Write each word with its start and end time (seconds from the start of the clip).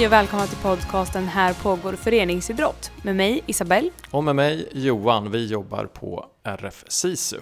Hej 0.00 0.06
och 0.06 0.12
välkomna 0.12 0.46
till 0.46 0.58
podcasten 0.58 1.28
Här 1.28 1.54
pågår 1.54 1.92
föreningsidrott 1.92 2.92
med 3.02 3.16
mig 3.16 3.42
Isabelle. 3.46 3.90
Och 4.10 4.24
med 4.24 4.36
mig 4.36 4.68
Johan, 4.72 5.30
vi 5.30 5.46
jobbar 5.46 5.84
på 5.84 6.26
RF 6.42 6.84
SISU. 6.88 7.36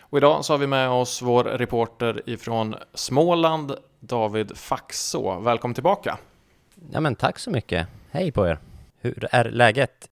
Och 0.00 0.18
idag 0.18 0.44
så 0.44 0.52
har 0.52 0.58
vi 0.58 0.66
med 0.66 0.90
oss 0.90 1.22
vår 1.22 1.44
reporter 1.44 2.22
ifrån 2.26 2.74
Småland, 2.94 3.74
David 4.00 4.56
Faxå. 4.56 5.38
Välkommen 5.40 5.74
tillbaka! 5.74 6.18
Ja 6.92 7.00
men 7.00 7.14
tack 7.14 7.38
så 7.38 7.50
mycket! 7.50 7.86
Hej 8.10 8.32
på 8.32 8.46
er! 8.46 8.58
Hur 9.00 9.28
är 9.30 9.44
läget? 9.50 10.08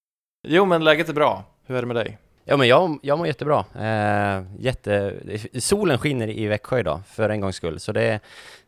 Jo 0.48 0.64
men 0.64 0.84
läget 0.84 1.08
är 1.08 1.14
bra. 1.14 1.44
Hur 1.66 1.76
är 1.76 1.80
det 1.80 1.86
med 1.86 1.96
dig? 1.96 2.18
Ja 2.44 2.56
men 2.56 2.68
jag, 2.68 2.98
jag 3.02 3.18
mår 3.18 3.26
jättebra. 3.26 3.64
Eh, 3.74 4.44
jätte, 4.58 5.14
solen 5.58 5.98
skiner 5.98 6.28
i 6.28 6.46
Växjö 6.46 6.78
idag 6.78 7.00
för 7.06 7.28
en 7.30 7.40
gångs 7.40 7.56
skull, 7.56 7.80
så 7.80 7.92
det 7.92 8.20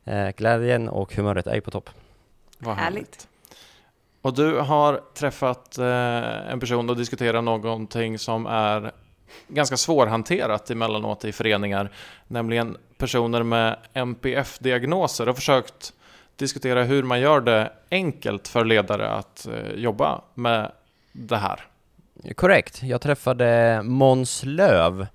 är 0.05 0.27
eh, 0.27 0.35
glädjen 0.37 0.89
och 0.89 1.15
humöret 1.15 1.47
är 1.47 1.61
på 1.61 1.71
topp. 1.71 1.91
Vad 2.59 2.77
härligt. 2.77 2.97
härligt. 2.97 3.29
Och 4.23 4.35
du 4.35 4.59
har 4.59 5.01
träffat 5.15 5.79
eh, 5.79 6.51
en 6.53 6.61
person 6.61 6.91
och 6.91 6.97
diskuterat 6.97 7.45
någonting 7.45 8.19
som 8.19 8.47
är 8.47 8.93
ganska 9.49 9.77
svårhanterat 9.77 10.71
emellanåt 10.71 11.25
i 11.25 11.33
föreningar, 11.33 11.91
nämligen 12.27 12.77
personer 12.97 13.43
med 13.43 13.77
MPF-diagnoser 13.93 15.29
och 15.29 15.37
försökt 15.37 15.93
diskutera 16.37 16.83
hur 16.83 17.03
man 17.03 17.21
gör 17.21 17.41
det 17.41 17.73
enkelt 17.91 18.49
för 18.49 18.65
ledare 18.65 19.11
att 19.11 19.47
eh, 19.47 19.73
jobba 19.75 20.21
med 20.35 20.73
det 21.13 21.37
här. 21.37 21.65
Korrekt. 22.35 22.83
Jag 22.83 23.01
träffade 23.01 23.81
Måns 23.83 24.45
Löv 24.45 25.07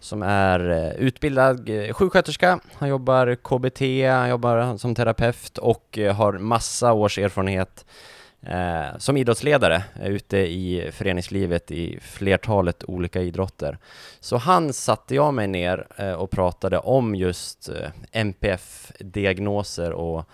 som 0.00 0.22
är 0.22 0.70
eh, 0.70 0.92
utbildad 0.92 1.68
eh, 1.68 1.92
sjuksköterska. 1.92 2.60
Han 2.74 2.88
jobbar 2.88 3.34
KBT, 3.34 3.80
han 4.10 4.30
jobbar 4.30 4.76
som 4.76 4.94
terapeut 4.94 5.58
och 5.58 5.98
eh, 5.98 6.14
har 6.14 6.32
massa 6.32 6.92
års 6.92 7.18
erfarenhet 7.18 7.84
eh, 8.42 8.98
som 8.98 9.16
idrottsledare 9.16 9.82
ute 10.02 10.36
i 10.36 10.90
föreningslivet 10.92 11.70
i 11.70 11.98
flertalet 12.00 12.84
olika 12.84 13.22
idrotter. 13.22 13.78
Så 14.20 14.36
han 14.36 14.72
satte 14.72 15.14
jag 15.14 15.34
mig 15.34 15.46
ner 15.46 15.86
eh, 15.96 16.12
och 16.12 16.30
pratade 16.30 16.78
om 16.78 17.14
just 17.14 17.68
eh, 17.68 17.90
MPF-diagnoser 18.12 19.92
och 19.92 20.24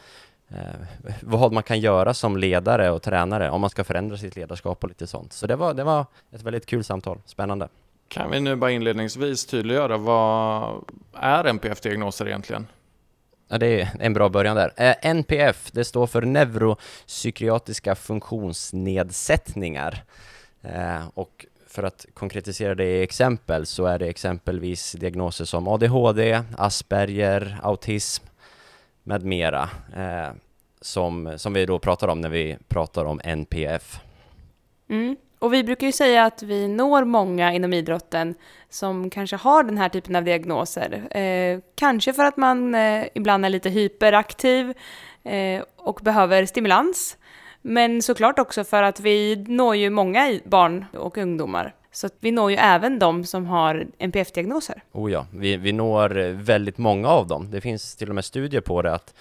eh, 0.48 1.11
vad 1.22 1.53
man 1.53 1.62
kan 1.62 1.81
göra 1.81 2.14
som 2.14 2.37
ledare 2.37 2.91
och 2.91 3.03
tränare 3.03 3.50
om 3.50 3.61
man 3.61 3.70
ska 3.70 3.84
förändra 3.84 4.17
sitt 4.17 4.37
ledarskap 4.37 4.84
och 4.84 4.89
lite 4.89 5.06
sånt. 5.06 5.33
Så 5.33 5.47
det 5.47 5.56
var, 5.56 5.75
det 5.75 5.84
var 5.84 6.06
ett 6.33 6.42
väldigt 6.42 6.67
kul 6.67 6.84
samtal, 6.84 7.19
spännande. 7.27 7.69
Kan 8.09 8.31
vi 8.31 8.41
nu 8.41 8.57
bara 8.57 8.71
inledningsvis 8.71 9.47
tydliggöra 9.47 9.97
vad 9.97 10.85
är 11.12 11.45
NPF-diagnoser 11.45 12.29
egentligen? 12.29 12.67
Ja, 13.49 13.59
det 13.59 13.81
är 13.81 13.89
en 14.01 14.12
bra 14.12 14.29
början 14.29 14.57
där. 14.57 14.73
Eh, 14.77 14.95
NPF, 15.03 15.71
det 15.73 15.85
står 15.85 16.07
för 16.07 16.23
neuropsykiatriska 16.23 17.95
funktionsnedsättningar. 17.95 20.05
Eh, 20.62 21.09
och 21.15 21.47
för 21.67 21.83
att 21.83 22.07
konkretisera 22.15 22.75
det 22.75 22.84
i 22.84 23.03
exempel 23.03 23.67
så 23.67 23.87
är 23.87 23.99
det 23.99 24.07
exempelvis 24.07 24.93
diagnoser 24.93 25.45
som 25.45 25.69
ADHD, 25.69 26.43
Asperger, 26.59 27.59
autism 27.62 28.25
med 29.03 29.25
mera 29.25 29.71
eh, 29.97 30.31
som, 30.81 31.34
som 31.37 31.53
vi 31.53 31.67
då 31.67 31.79
pratar 31.79 32.09
om 32.09 32.21
när 32.21 32.29
vi 32.29 32.57
pratar 32.69 33.05
om 33.05 33.21
NPF. 33.25 34.01
Mm. 34.89 35.16
Och 35.47 35.53
vi 35.53 35.65
brukar 35.65 35.87
ju 35.87 35.93
säga 35.93 36.25
att 36.25 36.43
vi 36.43 36.69
når 36.69 37.05
många 37.05 37.53
inom 37.53 37.73
idrotten 37.73 38.34
som 38.71 39.11
kanske 39.11 39.37
har 39.37 39.62
den 39.62 39.79
här 39.79 39.89
typen 39.89 40.17
av 40.17 40.25
diagnoser. 40.25 41.17
Eh, 41.17 41.59
kanske 41.75 42.12
för 42.12 42.25
att 42.25 42.37
man 42.37 42.75
eh, 42.75 43.05
ibland 43.15 43.45
är 43.45 43.49
lite 43.49 43.71
hyperaktiv 43.71 44.75
eh, 45.25 45.62
och 45.77 46.01
behöver 46.03 46.47
stimulans. 46.47 47.17
Men 47.62 48.03
såklart 48.03 48.39
också 48.39 48.65
för 48.65 48.83
att 48.83 49.01
vi 49.01 49.45
når 49.49 49.77
ju 49.77 49.91
många 49.91 50.39
barn 50.45 50.84
och 50.95 51.19
ungdomar. 51.19 51.75
Så 51.93 52.09
vi 52.21 52.31
når 52.31 52.51
ju 52.51 52.57
även 52.57 52.99
de 52.99 53.25
som 53.25 53.47
har 53.47 53.87
NPF-diagnoser. 53.99 54.83
Oh 54.93 55.13
ja, 55.13 55.27
vi, 55.33 55.57
vi 55.57 55.73
når 55.73 56.19
eh, 56.19 56.28
väldigt 56.28 56.78
många 56.78 57.09
av 57.09 57.27
dem. 57.27 57.51
Det 57.51 57.61
finns 57.61 57.97
till 57.97 58.09
och 58.09 58.15
med 58.15 58.25
studier 58.25 58.61
på 58.61 58.83
det 58.83 58.95
att 58.95 59.15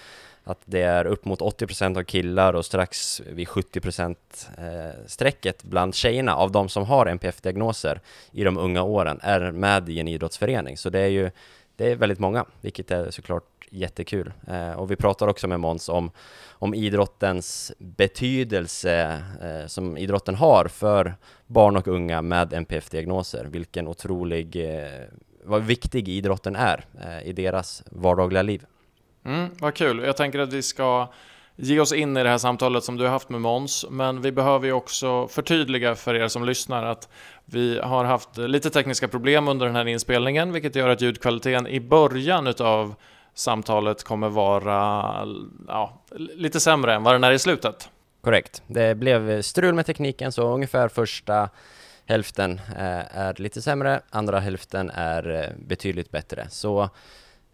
att 0.46 0.60
det 0.66 0.82
är 0.82 1.06
upp 1.06 1.26
mot 1.26 1.42
80% 1.42 1.98
av 1.98 2.04
killar 2.04 2.54
och 2.54 2.66
strax 2.66 3.22
vid 3.30 3.48
70% 3.48 4.16
eh, 4.58 5.08
strecket 5.08 5.64
bland 5.64 5.96
tjejerna 5.96 6.36
av 6.36 6.52
de 6.52 6.70
som 6.70 6.84
har 6.86 7.06
NPF-diagnoser 7.06 8.00
i 8.32 8.44
de 8.44 8.58
unga 8.58 8.84
åren 8.84 9.20
är 9.22 9.52
med 9.52 9.90
i 9.90 10.00
en 10.00 10.08
idrottsförening. 10.08 10.78
Så 10.78 10.90
det 10.90 11.00
är 11.00 11.08
ju 11.08 11.32
det 11.76 11.92
är 11.92 11.96
väldigt 11.96 12.20
många, 12.20 12.46
vilket 12.62 12.92
är 12.92 13.12
såklart 13.12 13.44
jättekul. 13.70 14.34
Eh, 14.48 14.72
och 14.72 14.92
vi 14.92 14.96
pratar 14.96 15.28
också 15.28 15.48
med 15.48 15.60
Måns 15.60 15.90
om, 15.90 16.12
om 16.50 16.74
idrottens 16.74 17.72
betydelse 17.78 19.24
eh, 19.42 19.68
som 19.68 19.98
idrotten 19.98 20.36
har 20.36 20.68
för 20.68 21.16
barn 21.48 21.78
och 21.78 21.88
unga 21.88 22.22
med 22.22 22.54
NPF-diagnoser. 22.54 23.46
Vilken 23.46 23.88
otrolig, 23.88 24.56
eh, 24.56 25.02
vad 25.44 25.64
viktig 25.64 26.10
idrotten 26.10 26.56
är 26.56 26.86
eh, 27.04 27.28
i 27.30 27.34
deras 27.34 27.84
vardagliga 27.86 28.42
liv. 28.42 28.66
Mm, 29.26 29.50
vad 29.60 29.74
kul. 29.74 30.04
Jag 30.06 30.18
tänker 30.18 30.40
att 30.40 30.54
vi 30.54 30.62
ska 30.62 31.08
ge 31.56 31.80
oss 31.80 31.94
in 31.94 32.18
i 32.18 32.24
det 32.24 32.30
här 32.30 32.38
samtalet 32.38 32.84
som 32.84 32.98
du 32.98 33.04
har 33.04 33.12
haft 33.12 33.30
med 33.30 33.42
Måns. 33.42 33.86
Men 33.90 34.22
vi 34.22 34.32
behöver 34.32 34.66
ju 34.66 34.74
också 34.74 35.28
förtydliga 35.28 35.96
för 35.96 36.16
er 36.16 36.28
som 36.28 36.46
lyssnar 36.46 36.84
att 36.84 37.10
vi 37.46 37.80
har 37.80 38.06
haft 38.06 38.38
lite 38.38 38.70
tekniska 38.70 39.08
problem 39.08 39.48
under 39.48 39.66
den 39.66 39.76
här 39.76 39.88
inspelningen, 39.88 40.52
vilket 40.52 40.76
gör 40.76 40.90
att 40.90 41.02
ljudkvaliteten 41.02 41.68
i 41.68 41.80
början 41.80 42.48
utav 42.48 42.96
samtalet 43.34 44.04
kommer 44.04 44.30
vara 44.30 45.28
ja, 45.68 46.02
lite 46.18 46.60
sämre 46.60 46.94
än 46.94 47.04
vad 47.04 47.14
den 47.14 47.24
är 47.24 47.32
i 47.32 47.40
slutet. 47.40 47.90
Korrekt. 48.22 48.64
Det 48.68 48.96
blev 48.96 49.42
strul 49.42 49.74
med 49.74 49.86
tekniken, 49.86 50.32
så 50.32 50.54
ungefär 50.54 50.88
första 50.88 51.50
hälften 52.06 52.62
eh, 52.78 53.18
är 53.18 53.42
lite 53.42 53.62
sämre, 53.62 54.02
andra 54.10 54.40
hälften 54.40 54.90
är 54.90 55.44
eh, 55.44 55.68
betydligt 55.68 56.12
bättre. 56.12 56.48
Så 56.50 56.90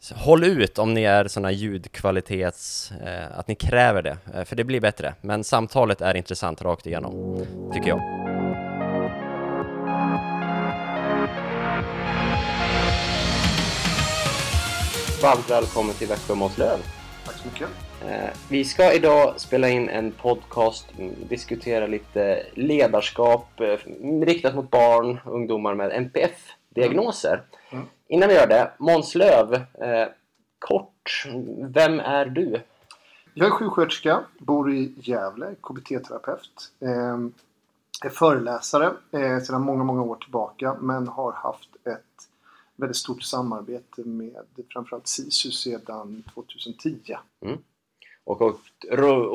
så 0.03 0.15
håll 0.15 0.43
ut 0.43 0.79
om 0.79 0.93
ni 0.93 1.03
är 1.03 1.27
sådana 1.27 1.51
ljudkvalitets, 1.51 2.91
eh, 2.91 3.39
att 3.39 3.47
ni 3.47 3.55
kräver 3.55 4.01
det, 4.01 4.17
eh, 4.33 4.43
för 4.43 4.55
det 4.55 4.63
blir 4.63 4.79
bättre. 4.79 5.13
Men 5.21 5.43
samtalet 5.43 6.01
är 6.01 6.17
intressant 6.17 6.61
rakt 6.61 6.87
igenom, 6.87 7.45
tycker 7.73 7.87
jag. 7.87 7.97
Varmt 15.23 15.49
välkommen 15.49 15.95
till 15.95 16.07
Växjö 16.07 16.35
Månslöv. 16.35 16.77
Tack 17.25 17.35
så 17.35 17.47
mycket. 17.47 17.67
Eh, 18.07 18.29
vi 18.49 18.65
ska 18.65 18.93
idag 18.93 19.33
spela 19.37 19.69
in 19.69 19.89
en 19.89 20.11
podcast, 20.11 20.87
diskutera 21.29 21.87
lite 21.87 22.43
ledarskap 22.53 23.59
eh, 23.59 23.77
riktat 24.25 24.55
mot 24.55 24.71
barn 24.71 25.19
och 25.25 25.35
ungdomar 25.35 25.75
med 25.75 25.91
NPF-diagnoser. 25.91 27.33
Mm. 27.33 27.43
Mm. 27.71 27.87
Innan 28.11 28.29
vi 28.29 28.35
gör 28.35 28.47
det, 28.47 28.71
Måns 28.77 29.15
Löv, 29.15 29.53
eh, 29.53 30.07
kort, 30.59 31.27
vem 31.57 31.99
är 31.99 32.25
du? 32.25 32.61
Jag 33.33 33.47
är 33.47 33.51
sjuksköterska, 33.51 34.23
bor 34.39 34.73
i 34.73 34.93
Gävle, 34.97 35.55
KBT-terapeut. 35.61 36.71
Eh, 36.79 37.17
är 38.05 38.09
föreläsare 38.09 38.85
eh, 39.11 39.39
sedan 39.39 39.61
många, 39.61 39.83
många 39.83 40.01
år 40.01 40.15
tillbaka 40.15 40.75
men 40.79 41.07
har 41.07 41.31
haft 41.31 41.69
ett 41.85 42.27
väldigt 42.75 42.97
stort 42.97 43.23
samarbete 43.23 44.01
med 44.03 44.45
framförallt 44.73 45.07
SISU 45.07 45.51
sedan 45.51 46.23
2010. 46.33 47.17
Mm 47.45 47.57
och 48.23 48.41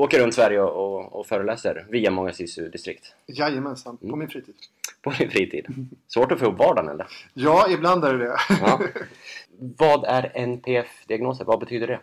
åker 0.03 0.19
runt 0.19 0.35
Sverige 0.35 0.61
och, 0.61 1.21
och 1.21 1.27
föreläser 1.27 1.87
via 1.91 2.11
många 2.11 2.33
SISU-distrikt. 2.33 3.15
Jajamensan, 3.27 3.97
på 3.97 4.07
mm. 4.07 4.19
min 4.19 4.29
fritid. 4.29 4.55
På 5.07 5.13
din 5.13 5.31
fritid. 5.31 5.67
Svårt 6.09 6.33
att 6.33 6.39
få 6.39 6.45
ihop 6.45 6.59
vardagen 6.59 6.89
eller? 6.89 7.07
Ja, 7.35 7.69
ibland 7.71 8.05
är 8.05 8.13
det 8.13 8.25
det. 8.25 8.37
Ja. 8.49 8.81
Vad 9.59 10.05
är 10.05 10.33
NPF-diagnoser? 10.35 11.45
Vad 11.45 11.61
betyder 11.61 11.87
det? 11.87 12.01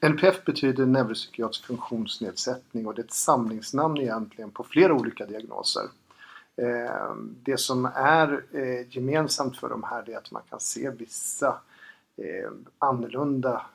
NPF 0.00 0.44
betyder 0.44 0.86
neuropsykiatrisk 0.86 1.66
funktionsnedsättning 1.66 2.86
och 2.86 2.94
det 2.94 3.02
är 3.02 3.04
ett 3.04 3.12
samlingsnamn 3.12 3.98
egentligen 3.98 4.50
på 4.50 4.64
flera 4.64 4.94
olika 4.94 5.26
diagnoser. 5.26 5.82
Eh, 6.56 7.14
det 7.42 7.60
som 7.60 7.84
är 7.94 8.42
eh, 8.52 8.96
gemensamt 8.96 9.56
för 9.56 9.68
de 9.68 9.82
här 9.82 10.10
är 10.10 10.16
att 10.16 10.30
man 10.30 10.42
kan 10.50 10.60
se 10.60 10.90
vissa 10.90 11.60
eh, 12.16 12.50
annorlunda 12.78 13.66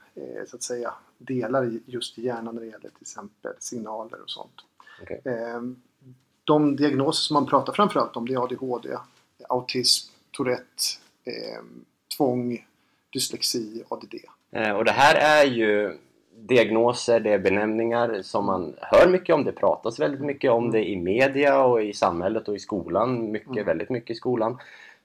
så 0.48 0.56
att 0.56 0.64
säga 0.64 0.94
delar 1.18 1.72
just 1.86 2.20
i 2.20 2.26
hjärnan 2.26 2.56
när 2.56 2.62
det 2.62 2.68
gäller 2.68 2.90
till 2.90 3.02
exempel 3.02 3.54
signaler 3.60 4.22
och 4.22 4.30
sånt. 4.30 4.56
Okay. 5.02 5.18
De 6.44 6.76
diagnoser 6.76 7.22
som 7.22 7.34
man 7.34 7.46
pratar 7.46 7.74
framförallt 7.74 8.16
om 8.16 8.28
det 8.28 8.34
är 8.34 8.44
ADHD, 8.44 8.90
autism, 9.50 10.12
Tourette, 10.32 10.84
eh, 11.24 11.64
tvång, 12.18 12.66
dyslexi, 13.14 13.84
ADD. 13.90 14.16
Eh, 14.52 14.72
och 14.72 14.86
det 14.86 14.92
här 14.92 15.16
är 15.16 15.46
ju 15.46 15.98
diagnoser, 16.36 17.20
det 17.20 17.34
är 17.34 17.40
benämningar 17.40 18.22
som 18.22 18.46
man 18.46 18.76
hör 18.82 19.10
mycket 19.10 19.36
om. 19.36 19.44
Det 19.44 19.52
pratas 19.52 20.00
väldigt 20.00 20.22
mycket 20.22 20.52
om 20.52 20.72
det 20.72 20.90
i 20.90 20.96
media 20.96 21.64
och 21.64 21.84
i 21.84 21.94
samhället 21.94 22.48
och 22.48 22.56
i 22.56 22.60
skolan. 22.60 23.32
Mycket, 23.32 23.52
mm. 23.52 23.66
väldigt 23.66 23.90
mycket 23.90 24.10
i 24.10 24.16
skolan. 24.16 24.58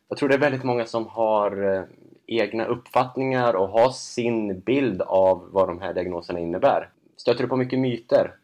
Jag 0.09 0.19
tror 0.19 0.29
det 0.29 0.35
är 0.35 0.39
väldigt 0.39 0.65
många 0.65 0.87
som 0.87 1.07
har 1.07 1.75
eh, 1.75 1.85
egna 2.27 2.65
uppfattningar 2.65 3.55
och 3.55 3.69
ha 3.69 3.93
sin 3.93 4.61
bild 4.61 5.03
av 5.03 5.49
vad 5.53 5.69
de 5.69 5.81
här 5.81 5.95
diagnoserna 5.95 6.41
innebär. 6.41 6.89
Stöter 7.17 7.43
du 7.43 7.49
på 7.49 7.57
mycket 7.57 7.79
myter? 7.79 8.35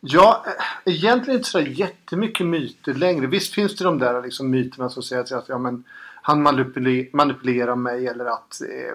Ja, 0.00 0.44
eh, 0.46 0.94
egentligen 0.94 1.38
inte 1.38 1.50
så 1.50 1.60
jättemycket 1.60 2.46
myter 2.46 2.94
längre. 2.94 3.26
Visst 3.26 3.54
finns 3.54 3.76
det 3.76 3.84
de 3.84 3.98
där 3.98 4.22
liksom 4.22 4.50
myterna 4.50 4.88
som 4.88 5.02
säger 5.02 5.36
att 5.36 5.48
ja, 5.48 5.58
men, 5.58 5.84
han 6.22 6.42
manipulerar 7.12 7.76
mig 7.76 8.06
eller 8.06 8.24
att 8.24 8.60
eh, 8.60 8.94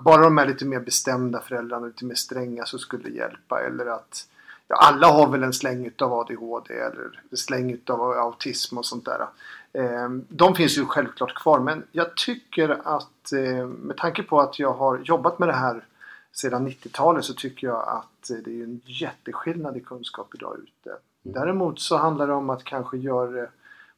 bara 0.00 0.22
de 0.22 0.38
är 0.38 0.46
lite 0.46 0.64
mer 0.64 0.80
bestämda 0.80 1.40
föräldrarna, 1.40 1.86
lite 1.86 2.04
mer 2.04 2.14
stränga 2.14 2.64
så 2.64 2.78
skulle 2.78 3.02
det 3.02 3.16
hjälpa. 3.16 3.60
Eller 3.60 3.86
att 3.86 4.26
ja, 4.68 4.76
alla 4.76 5.06
har 5.06 5.28
väl 5.28 5.42
en 5.42 5.52
släng 5.52 5.86
utav 5.86 6.12
ADHD 6.12 6.74
eller 6.74 7.20
en 7.30 7.36
släng 7.36 7.72
utav 7.72 8.00
autism 8.00 8.78
och 8.78 8.86
sånt 8.86 9.04
där. 9.04 9.26
Eh, 9.72 10.08
de 10.28 10.54
finns 10.54 10.78
ju 10.78 10.86
självklart 10.86 11.34
kvar 11.34 11.60
men 11.60 11.82
jag 11.92 12.16
tycker 12.16 12.68
att 12.84 13.32
eh, 13.32 13.66
med 13.66 13.96
tanke 13.96 14.22
på 14.22 14.40
att 14.40 14.58
jag 14.58 14.72
har 14.72 14.98
jobbat 15.04 15.38
med 15.38 15.48
det 15.48 15.56
här 15.56 15.84
sedan 16.32 16.68
90-talet 16.68 17.24
så 17.24 17.34
tycker 17.34 17.66
jag 17.66 17.88
att 17.88 18.30
det 18.44 18.60
är 18.60 18.64
en 18.64 18.80
jätteskillnad 18.84 19.76
i 19.76 19.80
kunskap 19.80 20.34
idag 20.34 20.56
ute. 20.58 20.90
Mm. 20.90 21.00
Däremot 21.40 21.80
så 21.80 21.96
handlar 21.96 22.26
det 22.26 22.32
om 22.32 22.50
att 22.50 22.64
kanske 22.64 22.96
göra 22.96 23.30
det 23.30 23.48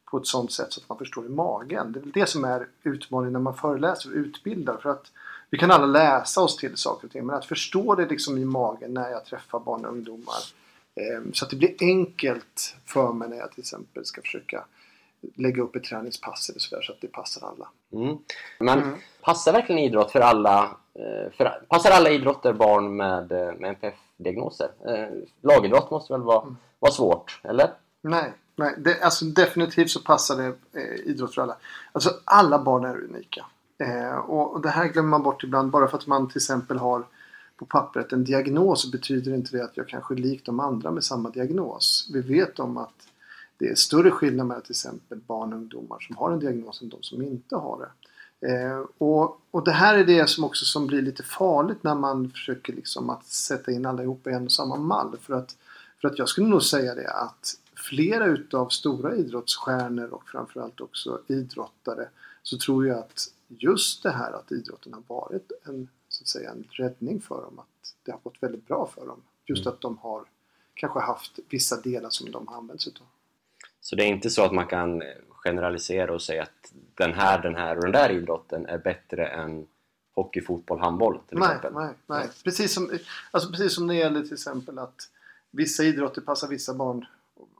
på 0.04 0.18
ett 0.18 0.26
sånt 0.26 0.52
sätt 0.52 0.72
så 0.72 0.80
att 0.80 0.88
man 0.88 0.98
förstår 0.98 1.26
i 1.26 1.28
magen. 1.28 1.92
Det 1.92 1.98
är 1.98 2.00
väl 2.00 2.12
det 2.12 2.26
som 2.26 2.44
är 2.44 2.66
utmaningen 2.82 3.32
när 3.32 3.40
man 3.40 3.54
föreläser 3.54 4.10
och 4.10 4.16
utbildar. 4.16 4.76
För 4.76 4.90
att 4.90 5.12
vi 5.50 5.58
kan 5.58 5.70
alla 5.70 5.86
läsa 5.86 6.40
oss 6.40 6.56
till 6.56 6.76
saker 6.76 7.06
och 7.06 7.12
ting 7.12 7.26
men 7.26 7.36
att 7.36 7.44
förstå 7.44 7.94
det 7.94 8.06
liksom 8.06 8.38
i 8.38 8.44
magen 8.44 8.94
när 8.94 9.10
jag 9.10 9.24
träffar 9.24 9.60
barn 9.60 9.84
och 9.84 9.92
ungdomar. 9.92 10.42
Eh, 10.94 11.32
så 11.32 11.44
att 11.44 11.50
det 11.50 11.56
blir 11.56 11.74
enkelt 11.80 12.76
för 12.84 13.12
mig 13.12 13.28
när 13.28 13.36
jag 13.36 13.52
till 13.52 13.60
exempel 13.60 14.04
ska 14.04 14.20
försöka 14.20 14.64
lägga 15.34 15.62
upp 15.62 15.76
ett 15.76 15.84
träningspass 15.84 16.50
eller 16.50 16.60
sådär 16.60 16.82
så 16.82 16.92
att 16.92 17.00
det 17.00 17.06
passar 17.06 17.46
alla. 17.46 17.68
Mm. 17.92 18.18
Men 18.58 18.78
mm. 18.82 18.98
passar 19.20 19.52
verkligen 19.52 19.82
idrott 19.82 20.12
för 20.12 20.20
alla? 20.20 20.62
Eh, 20.94 21.32
för, 21.36 21.66
passar 21.68 21.90
alla 21.90 22.10
idrotter 22.10 22.52
barn 22.52 22.96
med, 22.96 23.32
eh, 23.32 23.54
med 23.58 23.70
NPF-diagnoser? 23.70 24.68
Lagidrott 25.40 25.90
måste 25.90 26.12
väl 26.12 26.22
vara, 26.22 26.42
mm. 26.42 26.56
vara 26.78 26.92
svårt, 26.92 27.40
eller? 27.44 27.70
Nej, 28.02 28.32
nej 28.56 28.74
det, 28.78 29.02
alltså 29.02 29.24
definitivt 29.24 29.90
så 29.90 30.00
passar 30.00 30.36
det 30.36 30.46
eh, 30.80 31.10
idrott 31.10 31.34
för 31.34 31.42
alla. 31.42 31.56
Alltså 31.92 32.10
alla 32.24 32.58
barn 32.58 32.84
är 32.84 33.04
unika. 33.04 33.44
Eh, 33.78 34.16
och, 34.16 34.52
och, 34.52 34.60
det 34.60 34.68
här 34.68 34.88
glömmer 34.88 35.08
man 35.08 35.22
bort 35.22 35.44
ibland 35.44 35.70
bara 35.70 35.88
för 35.88 35.98
att 35.98 36.06
man 36.06 36.28
till 36.28 36.36
exempel 36.36 36.78
har 36.78 37.04
på 37.56 37.66
pappret 37.66 38.12
en 38.12 38.24
diagnos 38.24 38.92
betyder 38.92 39.34
inte 39.34 39.56
det 39.56 39.64
att 39.64 39.76
jag 39.76 39.88
kanske 39.88 40.14
är 40.14 40.16
lik 40.16 40.46
de 40.46 40.60
andra 40.60 40.90
med 40.90 41.04
samma 41.04 41.30
diagnos. 41.30 42.10
Vi 42.12 42.20
vet 42.20 42.58
om 42.58 42.76
att 42.76 43.08
det 43.58 43.68
är 43.68 43.74
större 43.74 44.10
skillnad 44.10 44.46
mellan 44.46 44.62
till 44.62 44.72
exempel 44.72 45.18
barn 45.18 45.52
och 45.52 45.58
ungdomar 45.58 45.98
som 46.00 46.16
har 46.16 46.32
en 46.32 46.38
diagnos 46.38 46.82
än 46.82 46.88
de 46.88 47.02
som 47.02 47.22
inte 47.22 47.56
har 47.56 47.78
det. 47.78 47.90
Eh, 48.44 48.80
och, 48.98 49.40
och 49.50 49.64
det 49.64 49.72
här 49.72 49.98
är 49.98 50.04
det 50.04 50.30
som 50.30 50.44
också 50.44 50.64
som 50.64 50.86
blir 50.86 51.02
lite 51.02 51.22
farligt 51.22 51.82
när 51.82 51.94
man 51.94 52.30
försöker 52.30 52.72
liksom 52.72 53.10
att 53.10 53.26
sätta 53.26 53.72
in 53.72 53.86
allihopa 53.86 54.30
i 54.30 54.32
en 54.32 54.44
och 54.44 54.52
samma 54.52 54.76
mall. 54.76 55.16
För 55.20 55.34
att, 55.34 55.56
för 56.00 56.08
att 56.08 56.18
jag 56.18 56.28
skulle 56.28 56.48
nog 56.48 56.62
säga 56.62 56.94
det 56.94 57.10
att 57.10 57.58
flera 57.76 58.26
utav 58.26 58.68
stora 58.68 59.16
idrottsstjärnor 59.16 60.08
och 60.08 60.28
framförallt 60.28 60.80
också 60.80 61.20
idrottare 61.26 62.08
så 62.42 62.58
tror 62.58 62.86
jag 62.86 62.98
att 62.98 63.32
just 63.48 64.02
det 64.02 64.10
här 64.10 64.32
att 64.32 64.52
idrotten 64.52 64.92
har 64.92 65.02
varit 65.06 65.52
en, 65.64 65.88
så 66.08 66.22
att 66.22 66.28
säga, 66.28 66.50
en 66.50 66.64
räddning 66.70 67.20
för 67.20 67.42
dem. 67.42 67.58
Att 67.58 67.94
det 68.02 68.12
har 68.12 68.20
gått 68.22 68.36
väldigt 68.40 68.66
bra 68.66 68.90
för 68.94 69.06
dem. 69.06 69.20
Just 69.46 69.66
mm. 69.66 69.74
att 69.74 69.80
de 69.80 69.98
har 69.98 70.24
kanske 70.74 71.00
haft 71.00 71.38
vissa 71.48 71.80
delar 71.80 72.10
som 72.10 72.30
de 72.30 72.48
har 72.48 72.56
använt 72.56 72.82
sig 72.82 72.92
av. 73.00 73.06
Så 73.84 73.96
det 73.96 74.02
är 74.02 74.06
inte 74.08 74.30
så 74.30 74.44
att 74.44 74.52
man 74.52 74.66
kan 74.66 75.02
generalisera 75.28 76.14
och 76.14 76.22
säga 76.22 76.42
att 76.42 76.72
den 76.94 77.14
här, 77.14 77.42
den 77.42 77.54
här 77.54 77.76
och 77.76 77.82
den 77.82 77.92
där 77.92 78.10
idrotten 78.10 78.66
är 78.66 78.78
bättre 78.78 79.26
än 79.26 79.66
hockey, 80.14 80.40
fotboll, 80.40 80.80
handboll 80.80 81.18
till 81.28 81.38
nej, 81.38 81.46
exempel? 81.46 81.72
Nej, 81.74 81.94
nej. 82.06 82.28
Precis 82.44 82.74
som, 82.74 82.98
alltså 83.30 83.50
precis 83.50 83.74
som 83.74 83.86
det 83.86 83.94
gäller 83.94 84.22
till 84.22 84.32
exempel 84.32 84.78
att 84.78 85.10
vissa 85.50 85.84
idrotter 85.84 86.20
passar 86.20 86.48
vissa 86.48 86.74
barn 86.74 87.06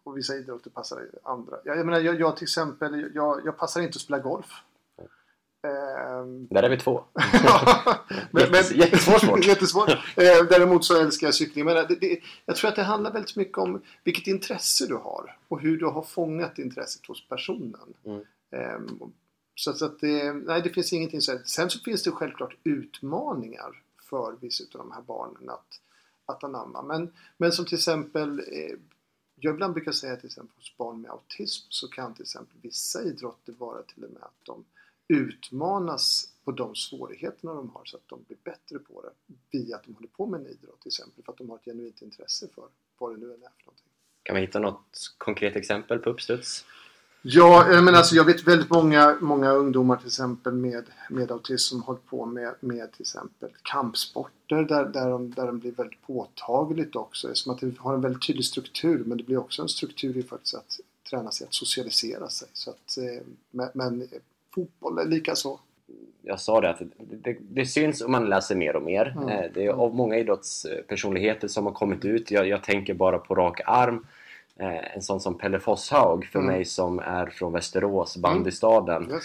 och 0.05 0.19
vissa 0.19 0.35
idrotter 0.35 0.71
passar 0.71 0.99
andra. 1.23 1.57
Jag, 1.65 1.79
jag 1.79 1.87
menar, 1.87 2.01
jag, 2.01 2.21
jag 2.21 2.37
till 2.37 2.45
exempel, 2.45 3.11
jag, 3.15 3.41
jag 3.45 3.59
passar 3.59 3.81
inte 3.81 3.97
att 3.97 4.03
spela 4.03 4.19
golf. 4.19 4.53
Um, 5.65 6.47
Där 6.51 6.63
är 6.63 6.71
vi 6.71 6.77
två. 6.77 7.05
men, 8.31 8.51
men, 8.51 8.65
jättesvår 8.75 9.19
sport. 9.19 9.45
jättesvår. 9.47 9.91
Eh, 9.91 10.45
däremot 10.51 10.85
så 10.85 11.01
älskar 11.01 11.27
jag 11.27 11.35
cykling. 11.35 11.65
Men 11.65 11.75
det, 11.75 11.97
det, 12.01 12.21
jag 12.47 12.57
tror 12.57 12.69
att 12.69 12.77
det 12.77 12.83
handlar 12.83 13.13
väldigt 13.13 13.37
mycket 13.37 13.59
om 13.59 13.83
vilket 14.05 14.27
intresse 14.27 14.87
du 14.87 14.95
har 14.95 15.37
och 15.49 15.61
hur 15.61 15.79
du 15.79 15.87
har 15.87 16.03
fångat 16.03 16.59
intresset 16.59 17.07
hos 17.07 17.29
personen. 17.29 17.95
Mm. 18.05 18.21
Eh, 18.51 18.97
så, 19.55 19.73
så, 19.73 19.85
att 19.85 20.01
det, 20.01 20.33
nej, 20.33 20.63
det 20.63 20.71
finns 20.71 20.93
ingenting 20.93 21.21
så. 21.21 21.39
Sen 21.45 21.71
så 21.71 21.79
finns 21.79 22.03
det 22.03 22.11
självklart 22.11 22.57
utmaningar 22.65 23.83
för 24.11 24.37
vissa 24.41 24.65
av 24.65 24.79
de 24.79 24.93
här 24.93 25.03
barnen 25.03 25.51
att, 25.51 25.81
att 26.27 26.45
anamma. 26.45 26.83
Men, 26.83 27.13
men 27.37 27.53
som 27.53 27.65
till 27.65 27.79
exempel 27.79 28.39
eh, 28.39 28.77
jag 29.37 29.55
ibland 29.55 29.75
brukar 29.75 29.93
säga 29.93 30.17
till 30.17 30.27
exempel 30.27 30.57
hos 30.57 30.77
barn 30.77 31.01
med 31.01 31.11
autism 31.11 31.67
så 31.69 31.89
kan 31.89 32.15
till 32.15 32.23
exempel 32.23 32.57
vissa 32.63 33.03
idrotter 33.03 33.53
vara 33.59 33.83
till 33.83 34.05
och 34.05 34.11
med 34.11 34.23
att 34.23 34.45
de 34.45 34.65
utmanas 35.09 36.35
på 36.45 36.53
de 36.53 36.75
svårigheterna 36.75 37.55
de 37.55 37.71
har 37.71 37.85
så 37.85 37.97
att 37.97 38.09
de 38.09 38.23
blir 38.27 38.39
bättre 38.45 38.79
på 38.79 39.03
det 39.03 39.35
via 39.59 39.77
att 39.77 39.85
de 39.85 39.95
håller 39.95 40.09
på 40.09 40.27
med 40.27 40.41
en 40.41 40.47
idrott 40.47 40.81
till 40.81 40.89
exempel 40.89 41.25
för 41.25 41.33
att 41.33 41.39
de 41.39 41.51
har 41.51 41.57
ett 41.57 41.65
genuint 41.65 42.03
intresse 42.03 42.49
för 42.55 42.65
vad 42.99 43.13
det 43.13 43.17
nu 43.17 43.27
än 43.27 43.33
är 43.33 43.37
för 43.37 43.65
någonting. 43.67 43.87
Kan 44.23 44.37
vi 44.37 44.41
hitta 44.43 44.59
något 44.59 45.15
konkret 45.19 45.57
exempel 45.57 45.99
på 45.99 46.11
uppstuds? 46.11 46.65
Ja, 47.27 47.81
men 47.83 47.95
alltså 47.95 48.15
jag 48.15 48.25
vet 48.25 48.49
väldigt 48.49 48.71
många, 48.71 49.19
många 49.21 49.53
ungdomar 49.53 49.97
till 49.97 50.07
exempel 50.07 50.53
med, 50.53 50.85
med 51.11 51.31
autism 51.31 51.71
som 51.71 51.83
håller 51.83 52.01
på 52.01 52.27
med, 52.27 52.55
med 52.61 52.93
till 52.93 53.01
exempel 53.01 53.51
kampsporter 53.63 54.63
där, 54.63 54.85
där, 54.85 55.11
de, 55.11 55.31
där 55.31 55.47
de 55.47 55.59
blir 55.59 55.73
väldigt 55.73 56.03
påtagligt 56.07 56.97
också. 56.97 57.35
Som 57.35 57.53
att 57.53 57.61
det 57.61 57.79
har 57.79 57.95
en 57.95 58.01
väldigt 58.01 58.27
tydlig 58.27 58.45
struktur 58.45 59.05
men 59.05 59.19
det 59.19 59.25
blir 59.25 59.37
också 59.37 59.63
en 59.63 59.69
struktur 59.69 60.17
i 60.17 60.23
faktiskt 60.23 60.55
att 60.55 60.81
träna 61.11 61.31
sig 61.31 61.47
att 61.47 61.55
socialisera 61.55 62.29
sig. 62.29 62.49
Så 62.53 62.71
att, 62.71 62.99
eh, 62.99 63.23
men 63.73 64.09
fotboll 64.55 64.99
är 64.99 65.05
lika 65.05 65.35
så. 65.35 65.61
Jag 66.23 66.41
sa 66.41 66.61
det 66.61 66.71
att 66.71 66.83
det, 66.99 67.37
det, 67.41 67.67
syns 67.67 68.03
om 68.03 68.13
man 68.13 68.29
läser 68.29 68.55
mer 68.57 68.77
och 68.77 68.83
mer. 68.83 69.17
Mm. 69.17 69.53
Det 69.55 69.67
är 69.67 69.71
av 69.71 69.95
många 69.95 70.17
idrottspersonligheter 70.17 71.49
som 71.49 71.67
har 71.67 71.73
kommit 71.73 72.05
ut. 72.05 72.31
Jag, 72.31 72.49
jag 72.49 72.63
tänker 72.63 72.95
bara 72.95 73.19
på 73.19 73.35
rak 73.35 73.61
arm. 73.65 74.07
En 74.95 75.03
sån 75.03 75.21
som 75.21 75.39
Pelle 75.39 75.61
Fosshaug 75.61 76.27
för 76.27 76.39
mm. 76.39 76.53
mig 76.53 76.65
som 76.65 76.99
är 76.99 77.27
från 77.27 77.53
Västerås, 77.53 78.17
bandystaden. 78.17 79.03
Mm. 79.03 79.15
Yes. 79.15 79.25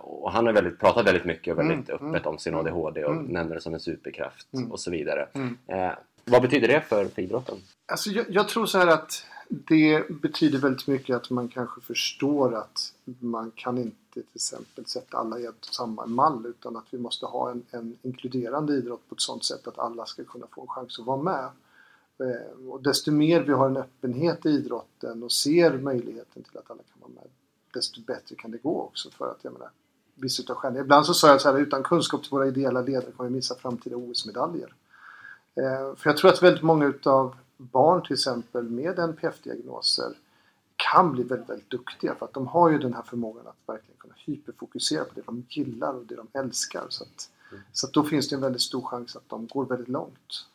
Och 0.00 0.32
han 0.32 0.46
har 0.46 0.52
väldigt, 0.52 0.80
pratat 0.80 1.06
väldigt 1.06 1.24
mycket 1.24 1.52
och 1.52 1.58
väldigt 1.58 1.88
mm. 1.88 2.14
öppet 2.14 2.26
om 2.26 2.38
sin 2.38 2.54
ADHD 2.54 3.04
och 3.04 3.12
mm. 3.12 3.24
nämner 3.24 3.54
det 3.54 3.60
som 3.60 3.74
en 3.74 3.80
superkraft 3.80 4.54
mm. 4.54 4.72
och 4.72 4.80
så 4.80 4.90
vidare. 4.90 5.28
Eh, 5.66 5.90
vad 6.24 6.42
betyder 6.42 6.68
det 6.68 6.80
för, 6.80 7.04
för 7.04 7.22
idrotten? 7.22 7.56
Alltså 7.92 8.10
jag, 8.10 8.26
jag 8.28 8.48
tror 8.48 8.66
så 8.66 8.78
här 8.78 8.86
att 8.86 9.26
det 9.50 10.08
betyder 10.08 10.58
väldigt 10.58 10.86
mycket 10.86 11.16
att 11.16 11.30
man 11.30 11.48
kanske 11.48 11.80
förstår 11.80 12.54
att 12.54 12.92
man 13.04 13.52
kan 13.54 13.78
inte 13.78 13.96
till 14.12 14.24
exempel 14.34 14.86
sätta 14.86 15.16
alla 15.16 15.38
i 15.38 15.48
samma 15.60 16.06
mall 16.06 16.46
utan 16.46 16.76
att 16.76 16.86
vi 16.90 16.98
måste 16.98 17.26
ha 17.26 17.50
en, 17.50 17.62
en, 17.70 17.98
inkluderande 18.02 18.72
idrott 18.72 19.08
på 19.08 19.14
ett 19.14 19.20
sådant 19.20 19.44
sätt 19.44 19.66
att 19.66 19.78
alla 19.78 20.06
ska 20.06 20.24
kunna 20.24 20.46
få 20.46 20.60
en 20.60 20.68
chans 20.68 20.98
att 20.98 21.06
vara 21.06 21.22
med. 21.22 21.48
Eh, 22.18 22.68
och 22.68 22.82
desto 22.82 23.12
mer 23.12 23.42
vi 23.42 23.52
har 23.52 23.66
en 23.66 23.76
öppenhet 23.76 24.46
i 24.46 24.48
idrotten 24.48 25.22
och 25.22 25.32
ser 25.32 25.78
möjligheten 25.78 26.42
till 26.42 26.58
att 26.58 26.70
alla 26.70 26.82
kan 26.92 27.00
vara 27.00 27.12
med 27.14 27.30
desto 27.74 28.00
bättre 28.00 28.34
kan 28.34 28.50
det 28.50 28.58
gå 28.58 28.82
också 28.82 29.10
för 29.10 29.30
att 29.30 29.38
jag 29.42 29.52
menar 29.52 29.70
vissa 30.14 30.42
utav 30.42 30.56
stjärnorna. 30.56 30.80
Ibland 30.80 31.06
så 31.06 31.14
sa 31.14 31.28
jag 31.28 31.40
så 31.40 31.52
här 31.52 31.58
utan 31.58 31.82
kunskap 31.82 32.22
till 32.22 32.30
våra 32.30 32.46
ideella 32.46 32.80
ledare 32.80 33.12
kommer 33.16 33.30
vi 33.30 33.36
missa 33.36 33.54
framtida 33.54 33.96
OS-medaljer. 33.96 34.74
Eh, 35.54 35.96
för 35.96 36.10
jag 36.10 36.16
tror 36.16 36.30
att 36.30 36.42
väldigt 36.42 36.62
många 36.62 36.86
utav 36.86 37.36
barn 37.60 38.02
till 38.02 38.12
exempel 38.12 38.64
med 38.64 38.98
NPF-diagnoser 38.98 40.12
kan 40.76 41.12
bli 41.12 41.22
väldigt, 41.22 41.50
väldigt 41.50 41.70
duktiga 41.70 42.14
för 42.14 42.26
att 42.26 42.32
de 42.32 42.46
har 42.46 42.70
ju 42.70 42.78
den 42.78 42.94
här 42.94 43.02
förmågan 43.02 43.46
att 43.46 43.56
verkligen 43.66 43.98
kunna 43.98 44.14
hyperfokusera 44.16 45.04
på 45.04 45.10
det 45.14 45.22
de 45.26 45.44
gillar 45.48 45.94
och 45.94 46.06
det 46.06 46.14
de 46.14 46.26
älskar. 46.38 46.86
Så, 46.88 47.04
att, 47.04 47.30
mm. 47.50 47.62
så 47.72 47.86
att 47.86 47.92
då 47.92 48.04
finns 48.04 48.28
det 48.28 48.36
en 48.36 48.42
väldigt 48.42 48.62
stor 48.62 48.82
chans 48.82 49.16
att 49.16 49.28
de 49.28 49.46
går 49.46 49.64
väldigt 49.64 49.88
långt. 49.88 50.46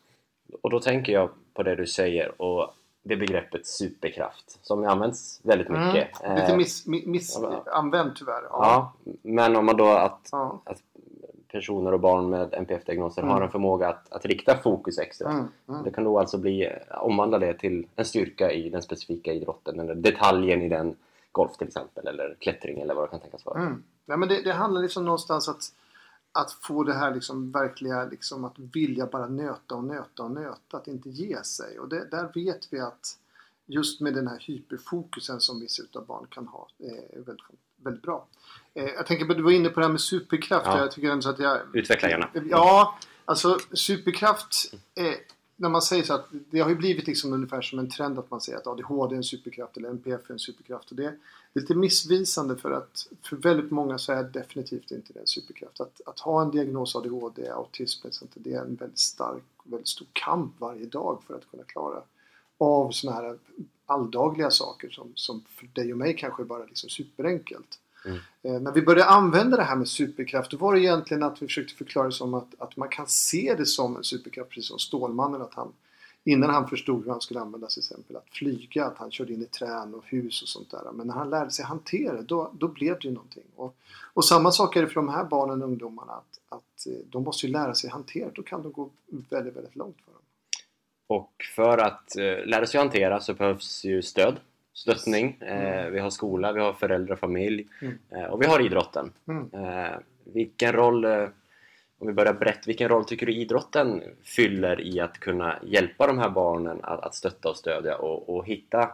Och 0.62 0.70
då 0.70 0.80
tänker 0.80 1.12
jag 1.12 1.30
på 1.54 1.62
det 1.62 1.76
du 1.76 1.86
säger 1.86 2.42
och 2.42 2.74
det 3.02 3.16
begreppet 3.16 3.66
superkraft 3.66 4.58
som 4.62 4.84
används 4.84 5.40
väldigt 5.42 5.68
mycket. 5.68 6.22
Mm. 6.22 6.36
Lite 6.36 6.56
missanvänt 6.56 7.06
miss, 7.06 7.06
miss 7.06 7.34
tyvärr. 8.18 8.42
Ja. 8.42 8.48
ja. 8.50 9.12
men 9.22 9.56
om 9.56 9.66
man 9.66 9.76
då 9.76 9.88
att, 9.88 10.28
ja. 10.32 10.62
att 10.64 10.82
personer 11.56 11.92
och 11.92 12.00
barn 12.00 12.30
med 12.30 12.54
NPF-diagnoser 12.54 13.22
mm. 13.22 13.34
har 13.34 13.42
en 13.42 13.50
förmåga 13.50 13.88
att, 13.88 14.12
att 14.12 14.26
rikta 14.26 14.56
fokus 14.56 14.98
extra. 14.98 15.30
Mm. 15.30 15.46
Mm. 15.68 15.82
Det 15.84 15.90
kan 15.90 16.04
då 16.04 16.18
alltså 16.18 16.38
bli, 16.38 16.72
omvandla 16.90 17.38
det 17.38 17.54
till 17.54 17.86
en 17.96 18.04
styrka 18.04 18.52
i 18.52 18.68
den 18.70 18.82
specifika 18.82 19.32
idrotten 19.32 19.80
eller 19.80 19.94
detaljen 19.94 20.62
i 20.62 20.68
den 20.68 20.96
golf 21.32 21.56
till 21.56 21.66
exempel 21.66 22.06
eller 22.06 22.36
klättring 22.40 22.80
eller 22.80 22.94
vad 22.94 23.04
det 23.04 23.08
kan 23.08 23.20
tänkas 23.20 23.46
vara. 23.46 23.60
Mm. 23.60 23.82
Ja, 24.06 24.16
men 24.16 24.28
det, 24.28 24.42
det 24.42 24.52
handlar 24.52 24.82
liksom 24.82 25.04
någonstans 25.04 25.48
att 25.48 25.62
att 26.32 26.52
få 26.52 26.82
det 26.82 26.94
här 26.94 27.14
liksom 27.14 27.52
verkliga 27.52 28.04
liksom 28.04 28.44
att 28.44 28.58
vilja 28.58 29.06
bara 29.06 29.28
nöta 29.28 29.74
och 29.74 29.84
nöta 29.84 30.22
och 30.22 30.30
nöta, 30.30 30.76
att 30.76 30.88
inte 30.88 31.10
ge 31.10 31.42
sig. 31.44 31.78
Och 31.78 31.88
det, 31.88 32.10
där 32.10 32.30
vet 32.34 32.72
vi 32.72 32.80
att 32.80 33.18
just 33.66 34.00
med 34.00 34.14
den 34.14 34.28
här 34.28 34.44
hyperfokusen 34.46 35.40
som 35.40 35.60
vissa 35.60 35.82
utav 35.82 36.06
barn 36.06 36.26
kan 36.30 36.48
ha 36.48 36.68
är 36.78 37.18
väldigt, 37.18 37.46
väldigt 37.76 38.02
bra. 38.02 38.26
Eh, 38.74 38.84
jag 38.84 39.06
tänker 39.06 39.24
på, 39.24 39.34
du 39.34 39.42
var 39.42 39.50
inne 39.50 39.68
på 39.68 39.80
det 39.80 39.86
här 39.86 39.92
med 39.92 40.00
superkraft. 40.00 40.66
Ja. 40.66 40.78
Jag 40.78 40.90
tycker 40.90 41.10
ändå 41.10 41.28
att 41.28 41.38
jag... 41.38 41.60
Utveckla 41.72 42.08
gärna. 42.08 42.30
Ja, 42.50 42.98
alltså 43.24 43.58
superkraft. 43.72 44.74
Eh, 44.94 45.14
när 45.56 45.68
man 45.68 45.82
säger 45.82 46.02
så 46.02 46.14
att 46.14 46.26
det 46.50 46.60
har 46.60 46.68
ju 46.68 46.76
blivit 46.76 47.06
liksom 47.06 47.32
ungefär 47.32 47.60
som 47.60 47.78
en 47.78 47.90
trend 47.90 48.18
att 48.18 48.30
man 48.30 48.40
säger 48.40 48.58
att 48.58 48.66
ADHD 48.66 49.14
är 49.14 49.16
en 49.16 49.24
superkraft 49.24 49.76
eller 49.76 49.88
NPF 49.88 50.20
är 50.30 50.32
en 50.32 50.38
superkraft. 50.38 50.90
Och 50.90 50.96
det, 50.96 51.04
är 51.04 51.18
lite 51.54 51.74
missvisande 51.74 52.56
för 52.56 52.70
att 52.70 53.08
för 53.22 53.36
väldigt 53.36 53.70
många 53.70 53.98
så 53.98 54.12
är 54.12 54.22
det 54.22 54.30
definitivt 54.30 54.90
inte 54.90 55.12
det 55.12 55.20
en 55.20 55.26
superkraft. 55.26 55.80
Att, 55.80 56.00
att 56.06 56.18
ha 56.18 56.42
en 56.42 56.50
diagnos 56.50 56.96
ADHD, 56.96 57.48
autism, 57.48 58.08
det 58.34 58.52
är 58.52 58.60
en 58.60 58.74
väldigt 58.74 58.98
stark, 58.98 59.42
väldigt 59.64 59.88
stor 59.88 60.06
kamp 60.12 60.54
varje 60.58 60.86
dag 60.86 61.22
för 61.26 61.34
att 61.34 61.50
kunna 61.50 61.64
klara 61.64 62.02
av 62.58 62.90
sådana 62.90 63.20
här 63.20 63.38
alldagliga 63.86 64.50
saker 64.50 64.90
som, 64.90 65.12
som 65.14 65.44
för 65.48 65.66
dig 65.66 65.92
och 65.92 65.98
mig 65.98 66.16
kanske 66.16 66.42
är 66.42 66.44
bara 66.44 66.64
liksom 66.64 66.90
superenkelt. 66.90 67.78
Mm. 68.04 68.18
Eh, 68.42 68.60
när 68.60 68.72
vi 68.72 68.82
började 68.82 69.10
använda 69.10 69.56
det 69.56 69.62
här 69.62 69.76
med 69.76 69.88
superkraft 69.88 70.50
då 70.50 70.56
var 70.56 70.74
det 70.74 70.80
egentligen 70.80 71.22
att 71.22 71.42
vi 71.42 71.46
försökte 71.46 71.74
förklara 71.74 72.06
det 72.06 72.12
som 72.12 72.34
att, 72.34 72.54
att 72.58 72.76
man 72.76 72.88
kan 72.88 73.06
se 73.06 73.54
det 73.58 73.66
som 73.66 73.96
en 73.96 74.04
superkraft 74.04 74.50
precis 74.50 74.68
som 74.68 74.78
Stålmannen 74.78 75.42
att 75.42 75.54
han 75.54 75.72
innan 76.26 76.50
han 76.50 76.68
förstod 76.68 77.04
hur 77.04 77.10
han 77.10 77.20
skulle 77.20 77.40
använda 77.40 77.66
till 77.66 77.78
exempel 77.78 78.16
att 78.16 78.28
flyga, 78.30 78.84
att 78.84 78.98
han 78.98 79.10
körde 79.10 79.32
in 79.32 79.42
i 79.42 79.46
trän 79.46 79.94
och 79.94 80.04
hus 80.06 80.42
och 80.42 80.48
sånt 80.48 80.70
där. 80.70 80.92
Men 80.94 81.06
när 81.06 81.14
han 81.14 81.30
lärde 81.30 81.50
sig 81.50 81.64
hantera 81.64 82.16
det, 82.16 82.22
då, 82.22 82.50
då 82.52 82.68
blev 82.68 82.98
det 82.98 83.08
ju 83.08 83.14
någonting. 83.14 83.44
Och, 83.56 83.76
och 84.14 84.24
samma 84.24 84.52
sak 84.52 84.76
är 84.76 84.82
det 84.82 84.88
för 84.88 84.94
de 84.94 85.08
här 85.08 85.24
barnen 85.24 85.62
och 85.62 85.68
ungdomarna 85.68 86.12
att, 86.12 86.40
att 86.48 86.86
eh, 86.86 86.92
de 87.10 87.22
måste 87.22 87.46
ju 87.46 87.52
lära 87.52 87.74
sig 87.74 87.90
hantera 87.90 88.30
Då 88.34 88.42
kan 88.42 88.62
de 88.62 88.72
gå 88.72 88.90
väldigt, 89.06 89.56
väldigt 89.56 89.76
långt. 89.76 89.96
Och 91.06 91.32
för 91.54 91.78
att 91.78 92.16
eh, 92.16 92.46
lära 92.46 92.66
sig 92.66 92.80
hantera 92.80 93.20
så 93.20 93.34
behövs 93.34 93.84
ju 93.84 94.02
stöd 94.02 94.36
stöttning. 94.74 95.38
Mm. 95.40 95.92
vi 95.92 95.98
har 95.98 96.10
skola, 96.10 96.52
vi 96.52 96.60
har 96.60 96.72
föräldrar, 96.72 97.16
familj 97.16 97.66
mm. 97.82 97.98
Eh, 98.10 98.24
och 98.24 98.42
vi 98.42 98.46
har 98.46 98.66
idrotten. 98.66 99.12
Mm. 99.28 99.50
Eh, 99.52 99.98
vilken 100.24 100.72
roll, 100.72 101.04
om 101.98 102.06
vi 102.06 102.12
börjar 102.12 102.32
brett, 102.32 102.68
vilken 102.68 102.88
roll 102.88 103.04
tycker 103.04 103.26
du 103.26 103.32
idrotten 103.32 104.02
fyller 104.24 104.80
i 104.80 105.00
att 105.00 105.20
kunna 105.20 105.58
hjälpa 105.62 106.06
de 106.06 106.18
här 106.18 106.30
barnen 106.30 106.80
att, 106.82 107.00
att 107.00 107.14
stötta 107.14 107.48
och 107.48 107.56
stödja 107.56 107.96
och, 107.96 108.36
och 108.36 108.46
hitta 108.46 108.90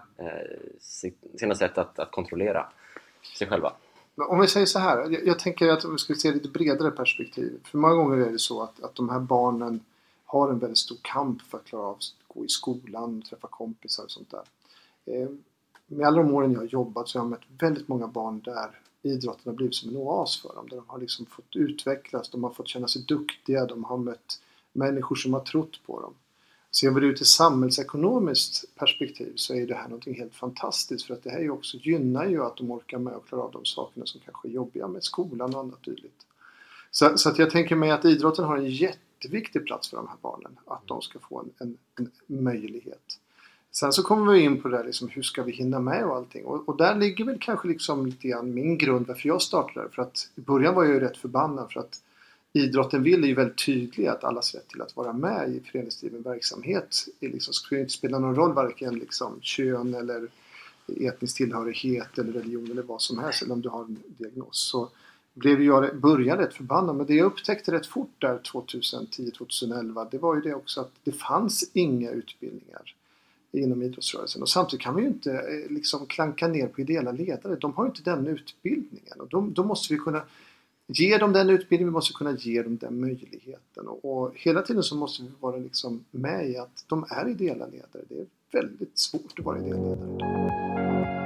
sina 1.36 1.54
sätt 1.54 1.78
att, 1.78 1.98
att 1.98 2.10
kontrollera 2.10 2.66
sig 3.38 3.46
själva? 3.46 3.72
Om 4.16 4.40
vi 4.40 4.46
säger 4.46 4.66
så 4.66 4.78
här, 4.78 4.98
jag, 4.98 5.26
jag 5.26 5.38
tänker 5.38 5.68
att 5.68 5.84
vi 5.84 5.98
ska 5.98 6.14
se 6.14 6.32
lite 6.32 6.48
bredare 6.48 6.90
perspektiv. 6.90 7.60
För 7.64 7.78
många 7.78 7.94
gånger 7.94 8.26
är 8.26 8.30
det 8.30 8.38
så 8.38 8.62
att, 8.62 8.82
att 8.82 8.94
de 8.94 9.08
här 9.08 9.20
barnen 9.20 9.80
har 10.32 10.50
en 10.50 10.58
väldigt 10.58 10.78
stor 10.78 10.96
kamp 11.02 11.42
för 11.42 11.58
att 11.58 11.64
klara 11.64 11.86
av 11.86 11.94
att 11.94 12.14
gå 12.28 12.44
i 12.44 12.48
skolan, 12.48 13.22
träffa 13.22 13.48
kompisar 13.48 14.04
och 14.04 14.10
sånt 14.10 14.30
där 14.30 14.42
eh, 15.04 15.28
med 15.86 16.06
alla 16.06 16.22
de 16.22 16.34
åren 16.34 16.52
jag 16.52 16.60
har 16.60 16.66
jobbat 16.66 17.08
så 17.08 17.18
har 17.18 17.24
jag 17.24 17.30
mött 17.30 17.60
väldigt 17.60 17.88
många 17.88 18.06
barn 18.06 18.40
där 18.40 18.80
idrotten 19.02 19.42
har 19.44 19.52
blivit 19.52 19.74
som 19.74 19.90
en 19.90 19.96
oas 19.96 20.42
för 20.42 20.54
dem. 20.54 20.68
Där 20.68 20.76
de 20.76 20.84
har 20.88 20.98
liksom 20.98 21.26
fått 21.26 21.56
utvecklas, 21.56 22.30
de 22.30 22.44
har 22.44 22.50
fått 22.50 22.68
känna 22.68 22.88
sig 22.88 23.02
duktiga, 23.02 23.66
de 23.66 23.84
har 23.84 23.96
mött 23.96 24.40
människor 24.72 25.16
som 25.16 25.32
har 25.32 25.40
trott 25.40 25.80
på 25.86 26.00
dem. 26.00 26.14
Ser 26.70 26.90
vi 26.90 27.00
det 27.00 27.06
ur 27.06 27.14
ett 27.14 27.26
samhällsekonomiskt 27.26 28.74
perspektiv 28.74 29.32
så 29.36 29.54
är 29.54 29.66
det 29.66 29.74
här 29.74 29.88
någonting 29.88 30.14
helt 30.14 30.34
fantastiskt 30.34 31.06
för 31.06 31.14
att 31.14 31.22
det 31.22 31.30
här 31.30 31.40
ju 31.40 31.50
också 31.50 31.76
gynnar 31.76 32.26
ju 32.26 32.42
att 32.44 32.56
de 32.56 32.70
orkar 32.70 32.98
med 32.98 33.14
och 33.14 33.26
klarar 33.28 33.44
av 33.44 33.52
de 33.52 33.64
sakerna 33.64 34.06
som 34.06 34.20
kanske 34.24 34.48
är 34.48 34.52
jobbiga 34.52 34.88
med 34.88 35.04
skolan 35.04 35.54
och 35.54 35.60
annat 35.60 35.84
dylikt. 35.84 36.26
Så, 36.90 37.18
så, 37.18 37.28
att 37.28 37.38
jag 37.38 37.50
tänker 37.50 37.76
mig 37.76 37.90
att 37.90 38.04
idrotten 38.04 38.44
har 38.44 38.56
en 38.56 38.70
jätte 38.70 38.98
jätteviktig 39.22 39.66
plats 39.66 39.90
för 39.90 39.96
de 39.96 40.08
här 40.08 40.16
barnen. 40.22 40.58
Att 40.66 40.86
de 40.86 41.02
ska 41.02 41.18
få 41.18 41.40
en, 41.40 41.50
en, 41.58 41.78
en 41.96 42.10
möjlighet. 42.44 43.18
Sen 43.72 43.92
så 43.92 44.02
kommer 44.02 44.32
vi 44.32 44.40
in 44.40 44.62
på 44.62 44.68
det 44.68 44.76
där 44.76 44.84
liksom, 44.84 45.08
hur 45.08 45.22
ska 45.22 45.42
vi 45.42 45.52
hinna 45.52 45.80
med 45.80 46.04
och 46.04 46.16
allting. 46.16 46.44
Och, 46.44 46.68
och 46.68 46.76
där 46.76 46.94
ligger 46.94 47.24
väl 47.24 47.38
kanske 47.40 47.68
liksom 47.68 48.06
lite 48.06 48.28
grann 48.28 48.54
min 48.54 48.78
grund 48.78 49.06
varför 49.06 49.28
jag 49.28 49.42
startade. 49.42 49.88
För 49.88 50.02
att 50.02 50.30
i 50.34 50.40
början 50.40 50.74
var 50.74 50.84
jag 50.84 50.92
ju 50.92 51.00
rätt 51.00 51.16
förbannad 51.16 51.72
för 51.72 51.80
att 51.80 52.00
idrotten 52.52 53.02
vill 53.02 53.24
är 53.24 53.28
ju 53.28 53.34
väldigt 53.34 53.66
tydlig 53.66 54.06
att 54.06 54.24
allas 54.24 54.54
rätt 54.54 54.68
till 54.68 54.82
att 54.82 54.96
vara 54.96 55.12
med 55.12 55.48
i 55.48 55.60
föreningsdriven 55.60 56.22
verksamhet. 56.22 57.06
Det 57.20 57.28
liksom, 57.28 57.54
skulle 57.54 57.80
inte 57.80 57.92
spela 57.92 58.18
någon 58.18 58.34
roll 58.34 58.52
varken 58.52 58.94
liksom 58.94 59.40
kön 59.40 59.94
eller 59.94 60.28
etnisk 61.00 61.36
tillhörighet 61.36 62.18
eller 62.18 62.32
religion 62.32 62.70
eller 62.70 62.82
vad 62.82 63.02
som 63.02 63.18
helst 63.18 63.42
eller 63.42 63.52
om 63.52 63.60
du 63.60 63.68
har 63.68 63.84
en 63.84 63.98
diagnos. 64.18 64.68
Så 64.70 64.90
blev 65.34 65.62
jag 65.62 66.00
början 66.00 66.38
rätt 66.38 66.54
förbannad 66.54 66.96
men 66.96 67.06
det 67.06 67.14
jag 67.14 67.26
upptäckte 67.26 67.72
rätt 67.72 67.86
fort 67.86 68.14
där 68.18 68.38
2010-2011 68.38 70.06
det 70.10 70.18
var 70.18 70.34
ju 70.34 70.40
det 70.40 70.54
också 70.54 70.80
att 70.80 70.92
det 71.04 71.12
fanns 71.12 71.70
inga 71.72 72.10
utbildningar 72.10 72.94
inom 73.52 73.82
idrottsrörelsen. 73.82 74.42
Och 74.42 74.48
samtidigt 74.48 74.84
kan 74.84 74.96
vi 74.96 75.02
ju 75.02 75.08
inte 75.08 75.32
eh, 75.32 75.72
liksom 75.72 76.06
klanka 76.06 76.48
ner 76.48 76.66
på 76.66 76.80
ideella 76.80 77.12
ledare. 77.12 77.56
De 77.56 77.72
har 77.74 77.84
ju 77.84 77.88
inte 77.88 78.02
den 78.02 78.26
utbildningen. 78.26 79.20
Och 79.20 79.28
då, 79.28 79.40
då 79.40 79.64
måste 79.64 79.94
vi 79.94 80.00
kunna 80.00 80.22
ge 80.86 81.18
dem 81.18 81.32
den 81.32 81.50
utbildningen, 81.50 81.88
vi 81.88 81.92
måste 81.92 82.14
kunna 82.14 82.32
ge 82.32 82.62
dem 82.62 82.76
den 82.76 83.00
möjligheten. 83.00 83.88
Och, 83.88 84.04
och, 84.04 84.32
hela 84.34 84.62
tiden 84.62 84.82
så 84.82 84.96
måste 84.96 85.22
vi 85.22 85.28
vara 85.40 85.56
liksom 85.56 86.04
med 86.10 86.50
i 86.50 86.56
att 86.56 86.84
de 86.88 87.04
är 87.08 87.28
ideella 87.28 87.66
ledare. 87.66 88.04
Det 88.08 88.14
är 88.14 88.26
väldigt 88.62 88.98
svårt 88.98 89.38
att 89.38 89.44
vara 89.44 89.58
ideell 89.58 89.80
ledare 89.80 90.14
idag. 90.14 91.21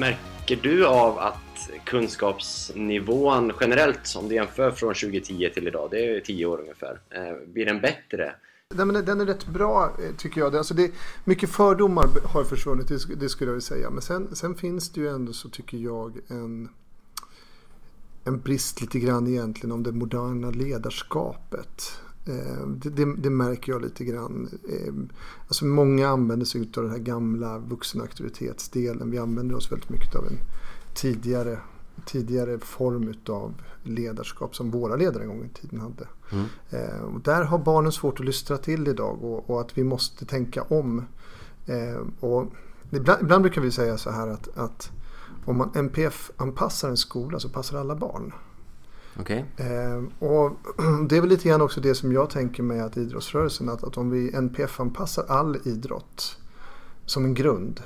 Märker 0.00 0.56
du 0.62 0.86
av 0.86 1.18
att 1.18 1.70
kunskapsnivån 1.84 3.52
generellt, 3.60 4.14
om 4.16 4.28
du 4.28 4.34
jämför 4.34 4.70
från 4.70 4.94
2010 4.94 5.50
till 5.54 5.68
idag, 5.68 5.88
det 5.90 6.16
är 6.16 6.20
10 6.20 6.46
år 6.46 6.60
ungefär, 6.60 7.00
eh, 7.10 7.52
blir 7.52 7.66
den 7.66 7.80
bättre? 7.80 8.34
Nej, 8.74 8.86
men 8.86 9.04
den 9.04 9.20
är 9.20 9.26
rätt 9.26 9.46
bra 9.46 9.84
eh, 9.84 10.16
tycker 10.16 10.40
jag. 10.40 10.56
Alltså 10.56 10.74
det, 10.74 10.90
mycket 11.24 11.50
fördomar 11.50 12.06
har 12.24 12.44
försvunnit, 12.44 12.88
det, 12.88 13.14
det 13.14 13.28
skulle 13.28 13.48
jag 13.48 13.54
vilja 13.54 13.60
säga. 13.60 13.90
Men 13.90 14.02
sen, 14.02 14.36
sen, 14.36 14.54
finns 14.54 14.90
det 14.90 15.00
ju 15.00 15.08
ändå 15.08 15.32
så 15.32 15.48
tycker 15.48 15.78
jag 15.78 16.18
en, 16.28 16.68
en 18.24 18.40
brist 18.40 18.80
lite 18.80 18.98
grann 18.98 19.26
egentligen 19.26 19.72
om 19.72 19.82
det 19.82 19.92
moderna 19.92 20.50
ledarskapet. 20.50 22.00
Eh, 22.24 22.66
det, 22.66 22.90
det, 22.90 23.16
det, 23.16 23.30
märker 23.30 23.72
jag 23.72 23.82
lite 23.82 24.04
grann. 24.04 24.48
Alltså 25.46 25.64
många 25.64 26.08
använder 26.08 26.46
sig 26.46 26.60
av 26.60 26.82
den 26.82 26.90
här 26.90 26.98
gamla 26.98 27.58
vuxenaktivitetsdelen. 27.58 29.10
Vi 29.10 29.18
använder 29.18 29.56
oss 29.56 29.72
väldigt 29.72 29.90
mycket 29.90 30.14
av 30.14 30.26
en 30.26 30.38
tidigare, 30.94 31.58
tidigare 32.06 32.58
form 32.58 33.14
av 33.28 33.54
ledarskap 33.82 34.56
som 34.56 34.70
våra 34.70 34.96
ledare 34.96 35.22
en 35.22 35.28
gång 35.28 35.44
i 35.44 35.58
tiden 35.58 35.80
hade. 35.80 36.08
Mm. 36.32 36.46
Eh, 36.70 37.00
och 37.00 37.20
där 37.20 37.44
har 37.44 37.58
barnen 37.58 37.92
svårt 37.92 38.20
att 38.20 38.26
lystra 38.26 38.58
till 38.58 38.88
idag 38.88 39.24
och, 39.24 39.50
och 39.50 39.60
att 39.60 39.78
vi 39.78 39.84
måste 39.84 40.26
tänka 40.26 40.62
om. 40.62 41.04
Eh, 41.66 42.00
och 42.20 42.46
ibland, 42.90 43.22
ibland, 43.22 43.42
brukar 43.42 43.60
vi 43.60 43.70
säga 43.70 43.98
så 43.98 44.10
här 44.10 44.28
att, 44.28 44.58
att 44.58 44.90
om 45.44 45.56
man 45.56 45.70
NPF-anpassar 45.74 46.88
en 46.88 46.96
skola 46.96 47.40
så 47.40 47.48
passar 47.48 47.78
alla 47.78 47.96
barn. 47.96 48.32
Okay. 49.20 49.38
Eh, 49.56 50.02
och 50.18 50.52
det 51.08 51.16
är 51.16 51.20
väl 51.20 51.30
lite 51.30 51.48
grann 51.48 51.62
också 51.62 51.80
det 51.80 51.94
som 51.94 52.12
jag 52.12 52.30
tänker 52.30 52.62
mig 52.62 52.80
att 52.80 52.96
idrottsrörelsen, 52.96 53.68
att, 53.68 53.84
att 53.84 53.96
om 53.96 54.10
vi 54.10 54.34
NPF-anpassar 54.34 55.24
all 55.28 55.58
idrott 55.64 56.36
som 57.06 57.24
en 57.24 57.34
grund 57.34 57.80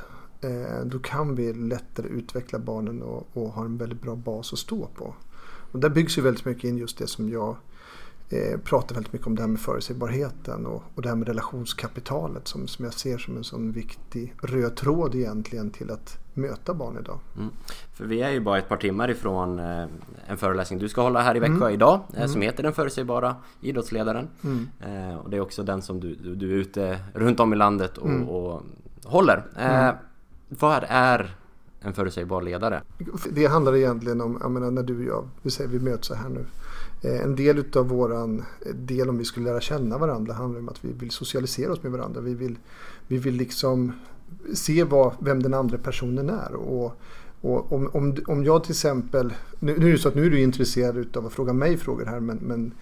Eh, 0.45 0.85
då 0.85 0.99
kan 0.99 1.35
vi 1.35 1.53
lättare 1.53 2.09
utveckla 2.09 2.59
barnen 2.59 3.03
och, 3.03 3.29
och 3.33 3.49
ha 3.49 3.65
en 3.65 3.77
väldigt 3.77 4.03
bra 4.03 4.17
bas 4.17 4.53
att 4.53 4.59
stå 4.59 4.87
på. 4.87 5.15
Och 5.73 5.79
där 5.79 5.89
byggs 5.89 6.19
ju 6.19 6.23
väldigt 6.23 6.45
mycket 6.45 6.65
in 6.65 6.77
just 6.77 6.99
det 6.99 7.07
som 7.07 7.29
jag 7.29 7.57
eh, 8.35 8.59
pratar 8.61 8.95
väldigt 8.95 9.13
mycket 9.13 9.27
om 9.27 9.35
det 9.35 9.43
här 9.43 9.49
med 9.49 9.61
förutsägbarheten 9.61 10.67
och, 10.67 10.83
och 10.95 11.03
det 11.03 11.09
här 11.09 11.17
med 11.17 11.29
relationskapitalet 11.29 12.49
som, 12.49 12.69
som 12.69 12.85
jag 12.85 12.95
ser 12.95 13.19
som 13.19 13.37
en 13.37 13.45
sån 13.45 13.73
viktig 13.73 14.35
röd 14.43 14.77
tråd 14.77 15.15
egentligen 15.15 15.71
till 15.71 15.91
att 15.91 16.19
möta 16.35 16.75
barn 16.75 16.99
idag. 17.01 17.19
Mm. 17.37 17.51
För 17.93 18.05
vi 18.05 18.23
är 18.23 18.31
ju 18.31 18.41
bara 18.41 18.59
ett 18.59 18.69
par 18.69 18.77
timmar 18.77 19.11
ifrån 19.11 19.59
eh, 19.59 19.87
en 20.27 20.37
föreläsning 20.37 20.79
du 20.79 20.89
ska 20.89 21.03
hålla 21.03 21.23
här 21.23 21.37
i 21.37 21.41
Växjö 21.41 21.57
mm. 21.57 21.75
idag 21.75 22.01
eh, 22.11 22.17
mm. 22.17 22.29
som 22.29 22.43
heter 22.43 22.63
Den 22.63 22.73
förutsägbara 22.73 23.37
idrottsledaren. 23.61 24.29
Mm. 24.45 25.19
Och 25.19 25.31
det 25.31 25.37
är 25.37 25.41
också 25.41 25.63
den 25.63 25.83
som 25.83 26.01
du, 26.01 26.15
du, 26.15 26.35
du 26.35 26.53
är 26.53 26.57
ute 26.57 26.99
runt 27.15 27.41
om 27.41 27.53
i 27.53 27.57
landet 27.57 27.99
och, 27.99 28.09
mm. 28.09 28.29
och 28.29 28.63
håller. 29.05 29.45
Mm. 29.57 29.95
Vad 30.49 30.85
är 30.89 31.37
en 31.81 31.95
förutsägbar 31.95 32.43
ledare? 32.43 32.83
Det 33.31 33.47
handlar 33.47 33.77
egentligen 33.77 34.21
om, 34.21 34.39
jag 34.41 34.51
menar 34.51 34.71
när 34.71 34.83
du 34.83 34.97
och 34.97 35.05
jag, 35.05 35.29
vi 35.43 35.51
säger 35.51 35.71
vi 35.71 35.81
möts 35.81 36.09
så 36.09 36.15
här 36.15 36.29
nu. 36.29 36.45
Eh, 37.05 37.23
en 37.23 37.37
del 37.37 37.59
utav 37.59 37.89
våran 37.89 38.45
eh, 38.67 38.75
del 38.75 39.09
om 39.09 39.19
vi 39.19 39.25
skulle 39.25 39.51
lära 39.51 39.61
känna 39.61 39.99
varandra 39.99 40.35
handlar 40.35 40.61
om 40.61 40.69
att 40.69 40.85
vi 40.85 40.93
vill 40.93 41.11
socialisera 41.11 41.73
oss 41.73 41.83
med 41.83 41.93
varandra. 41.93 42.21
Vi 42.21 42.35
vill, 42.35 42.59
vi 43.09 43.19
vill 43.19 43.35
liksom 43.35 43.93
se 44.55 44.85
vad, 44.85 45.15
vem 45.19 45.43
den 45.43 45.55
andra 45.55 45.79
personen 45.79 46.31
är. 46.31 46.55
Och, 46.55 47.01
och 47.41 47.73
om, 47.73 47.91
om, 47.93 48.17
om 48.27 48.45
jag 48.45 48.65
till 48.65 48.73
exempel, 48.73 49.35
nu, 49.61 49.79
nu 49.79 49.89
är 49.89 49.93
det 49.93 49.99
så 49.99 50.09
att 50.09 50.15
nu 50.15 50.27
är 50.27 50.31
du 50.31 50.41
intresserad 50.41 51.17
av 51.17 51.27
att 51.27 51.33
fråga 51.33 51.53
mig 51.53 51.77
frågor 51.77 52.07
här 52.07 52.21
men, 52.21 52.37
men 52.37 52.73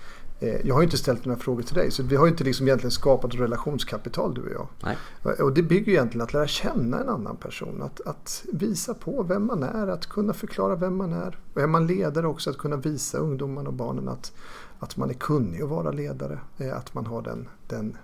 jag 0.64 0.74
har 0.74 0.82
inte 0.82 0.98
ställt 0.98 1.24
några 1.24 1.38
frågor 1.38 1.62
till 1.62 1.74
dig 1.74 1.90
så 1.90 2.02
vi 2.02 2.16
har 2.16 2.28
inte 2.28 2.44
liksom 2.44 2.66
egentligen 2.66 2.90
skapat 2.90 3.34
relationskapital 3.34 4.34
du 4.34 4.40
och 4.40 4.50
jag. 4.52 4.68
Nej. 4.82 4.96
Och 5.40 5.52
det 5.52 5.62
bygger 5.62 5.92
egentligen 5.92 6.24
att 6.24 6.32
lära 6.32 6.46
känna 6.46 7.00
en 7.00 7.08
annan 7.08 7.36
person. 7.36 7.82
Att, 7.82 8.00
att, 8.00 8.44
visa 8.52 8.94
på 8.94 9.22
vem 9.22 9.46
man 9.46 9.62
är, 9.62 9.86
att 9.86 10.06
kunna 10.06 10.32
förklara 10.32 10.76
vem 10.76 10.96
man 10.96 11.12
är. 11.12 11.38
Och 11.54 11.60
är 11.60 11.66
man 11.66 11.86
ledare 11.86 12.26
också 12.26 12.50
att 12.50 12.58
kunna 12.58 12.76
visa 12.76 13.18
ungdomarna 13.18 13.68
och 13.68 13.74
barnen 13.74 14.08
att, 14.08 14.32
att 14.78 14.96
man 14.96 15.10
är 15.10 15.14
kunnig 15.14 15.62
att 15.62 15.68
vara 15.68 15.90
ledare. 15.90 16.38
Eh, 16.58 16.76
att 16.76 16.94
man 16.94 17.06
har 17.06 17.22
den, 17.22 17.48
den 17.66 17.96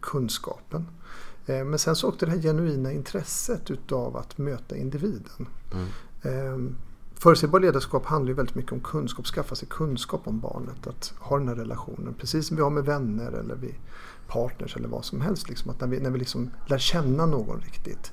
kunskapen. 0.00 0.86
Eh, 1.46 1.64
men 1.64 1.78
sen 1.78 1.96
så 1.96 2.08
också 2.08 2.26
det 2.26 2.32
här 2.32 2.42
genuina 2.42 2.92
intresset 2.92 3.70
utav 3.70 4.16
att 4.16 4.38
möta 4.38 4.76
individen. 4.76 5.48
Mm. 6.24 6.74
Ehm, 7.22 7.24
Förutsägbar 7.24 7.60
ledarskap 7.60 8.06
handlar 8.06 8.28
ju 8.28 8.34
väldigt 8.34 8.54
mycket 8.54 8.72
om 8.72 8.80
kunskap, 8.80 9.26
skaffa 9.26 9.54
sig 9.54 9.68
kunskap 9.68 10.26
om 10.26 10.40
barnet, 10.40 10.86
att 10.86 11.14
ha 11.18 11.38
den 11.38 11.48
här 11.48 11.54
relationen. 11.54 12.14
Precis 12.18 12.46
som 12.46 12.56
vi 12.56 12.62
har 12.62 12.70
med 12.70 12.84
vänner 12.84 13.32
eller 13.32 13.54
vi 13.54 13.74
partners 14.28 14.76
eller 14.76 14.88
vad 14.88 15.04
som 15.04 15.20
helst. 15.20 15.48
Liksom, 15.48 15.70
att 15.70 15.80
när 15.80 15.88
vi, 15.88 16.00
när 16.00 16.10
vi 16.10 16.18
liksom 16.18 16.50
lär 16.66 16.78
känna 16.78 17.26
någon 17.26 17.60
riktigt. 17.60 18.12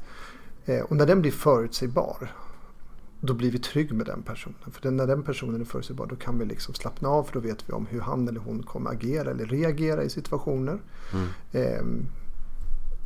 Eh, 0.66 0.82
och 0.82 0.96
när 0.96 1.06
den 1.06 1.22
blir 1.22 1.32
förutsägbar, 1.32 2.32
då 3.22 3.34
blir 3.34 3.52
vi 3.52 3.60
trygg 3.60 3.94
med 3.94 4.06
den 4.06 4.22
personen. 4.22 4.72
För 4.72 4.92
när 4.92 5.08
den 5.08 5.24
personen 5.24 5.62
är 5.62 5.66
förutsägbar 5.66 6.08
då 6.08 6.16
kan 6.16 6.40
vi 6.40 6.46
liksom 6.46 6.74
slappna 6.74 7.10
av 7.10 7.24
för 7.24 7.34
då 7.34 7.40
vet 7.40 7.70
vi 7.70 7.74
om 7.74 7.86
hur 7.86 8.02
han 8.02 8.28
eller 8.28 8.40
hon 8.40 8.64
kommer 8.64 8.92
agera 8.92 9.32
eller 9.32 9.46
reagera 9.46 10.04
i 10.04 10.10
situationer. 10.10 10.80
Mm. 11.14 11.28
Eh, 11.52 11.84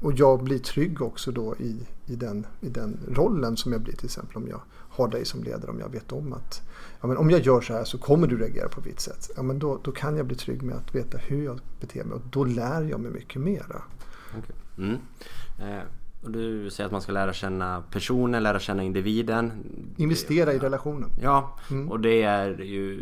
och 0.04 0.14
jag 0.14 0.44
blir 0.44 0.60
trygg 0.60 1.02
också 1.02 1.32
då 1.32 1.56
i, 1.56 1.88
i, 2.06 2.16
den, 2.16 2.46
i 2.62 2.70
den 2.70 3.00
rollen 3.08 3.58
som 3.58 3.72
jag 3.72 3.82
blir 3.82 3.96
till 3.96 4.06
exempel 4.06 4.38
om 4.38 4.48
jag 4.48 4.62
har 4.94 5.08
dig 5.08 5.26
som 5.26 5.44
ledare. 5.44 5.72
Om 5.72 5.80
jag 5.80 5.90
vet 5.90 6.12
om 6.12 6.34
att 6.34 6.62
ja, 7.02 7.08
men 7.08 7.18
om 7.18 7.30
jag 7.30 7.42
gör 7.42 7.62
så 7.62 7.74
här 7.74 7.84
så 7.84 7.98
kommer 7.98 8.28
du 8.28 8.38
reagera 8.38 8.70
på 8.70 8.82
ett 8.90 9.00
sätt. 9.00 9.30
Ja, 9.36 9.44
men 9.44 9.60
då, 9.60 9.80
då 9.84 9.92
kan 9.92 10.18
jag 10.18 10.26
bli 10.26 10.36
trygg 10.36 10.64
med 10.64 10.76
att 10.76 10.96
veta 10.96 11.18
hur 11.18 11.46
jag 11.46 11.60
beter 11.80 12.04
mig 12.04 12.16
och 12.16 12.22
då 12.32 12.44
lär 12.44 12.82
jag 12.82 13.00
mig 13.00 13.12
mycket 13.12 13.42
mera. 13.42 13.82
Okay. 14.38 14.56
Mm. 14.78 14.98
Eh, 15.60 15.84
och 16.24 16.32
du 16.32 16.70
säger 16.70 16.86
att 16.86 16.92
man 16.92 17.02
ska 17.02 17.12
lära 17.12 17.34
känna 17.34 17.84
personen, 17.92 18.44
lära 18.44 18.60
känna 18.60 18.84
individen. 18.84 19.52
Investera 19.98 20.54
i 20.54 20.60
relationen. 20.60 21.10
Ja, 21.22 21.58
mm. 21.72 21.92
och 21.92 22.00
det 22.00 22.24
är 22.24 22.50
ju... 22.50 23.02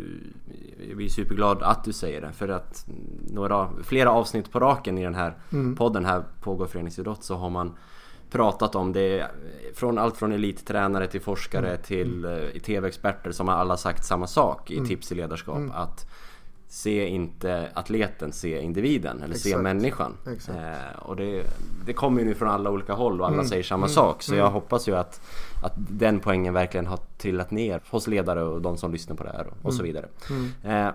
Jag 0.88 0.96
blir 0.96 1.08
superglad 1.08 1.62
att 1.62 1.84
du 1.84 1.92
säger 1.92 2.20
det. 2.20 2.32
För 2.32 2.48
att 2.48 2.86
några, 3.30 3.68
flera 3.82 4.10
avsnitt 4.10 4.52
på 4.52 4.60
raken 4.60 4.98
i 4.98 5.04
den 5.04 5.14
här 5.14 5.36
mm. 5.52 5.76
podden 5.76 6.04
här 6.04 6.24
Pågår 6.40 6.66
föreningsidrott 6.66 7.24
så 7.24 7.34
har 7.34 7.50
man 7.50 7.72
pratat 8.32 8.74
om 8.74 8.92
det 8.92 9.26
från 9.74 9.98
allt 9.98 10.16
från 10.16 10.32
elittränare 10.32 11.06
till 11.06 11.20
forskare 11.20 11.68
mm. 11.68 11.82
till 11.82 12.24
uh, 12.24 12.60
TV-experter 12.60 13.32
som 13.32 13.48
har 13.48 13.54
alla 13.54 13.76
sagt 13.76 14.04
samma 14.04 14.26
sak 14.26 14.70
i 14.70 14.76
mm. 14.76 14.88
tips 14.88 15.12
i 15.12 15.14
ledarskap. 15.14 15.56
Mm. 15.56 15.70
Att 15.70 16.06
se 16.68 17.06
inte 17.06 17.70
atleten, 17.74 18.32
se 18.32 18.60
individen 18.60 19.16
eller 19.16 19.34
Exakt. 19.34 19.42
se 19.42 19.56
människan. 19.56 20.16
Eh, 20.26 20.98
och 21.02 21.16
det, 21.16 21.46
det 21.86 21.92
kommer 21.92 22.20
ju 22.20 22.26
nu 22.26 22.34
från 22.34 22.48
alla 22.48 22.70
olika 22.70 22.92
håll 22.92 23.20
och 23.20 23.26
alla 23.26 23.34
mm. 23.34 23.48
säger 23.48 23.62
samma 23.62 23.86
mm. 23.86 23.94
sak. 23.94 24.22
Så 24.22 24.34
jag 24.34 24.40
mm. 24.40 24.52
hoppas 24.52 24.88
ju 24.88 24.96
att, 24.96 25.20
att 25.62 25.72
den 25.76 26.20
poängen 26.20 26.54
verkligen 26.54 26.86
har 26.86 26.98
trillat 27.18 27.50
ner 27.50 27.80
hos 27.90 28.06
ledare 28.06 28.42
och 28.42 28.62
de 28.62 28.76
som 28.76 28.92
lyssnar 28.92 29.16
på 29.16 29.24
det 29.24 29.30
här 29.30 29.46
och, 29.46 29.66
och 29.66 29.74
så 29.74 29.82
vidare. 29.82 30.08
Eh, 30.64 30.88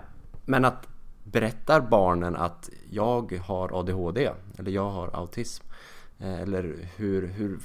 men 0.44 0.64
att 0.64 0.88
berättar 1.24 1.80
barnen 1.80 2.36
att 2.36 2.70
jag 2.90 3.42
har 3.46 3.80
ADHD 3.80 4.30
eller 4.58 4.70
jag 4.70 4.90
har 4.90 5.10
autism 5.12 5.68
Eh, 5.68 6.07
eller 6.18 6.88
hur, 6.96 7.26
hur 7.26 7.58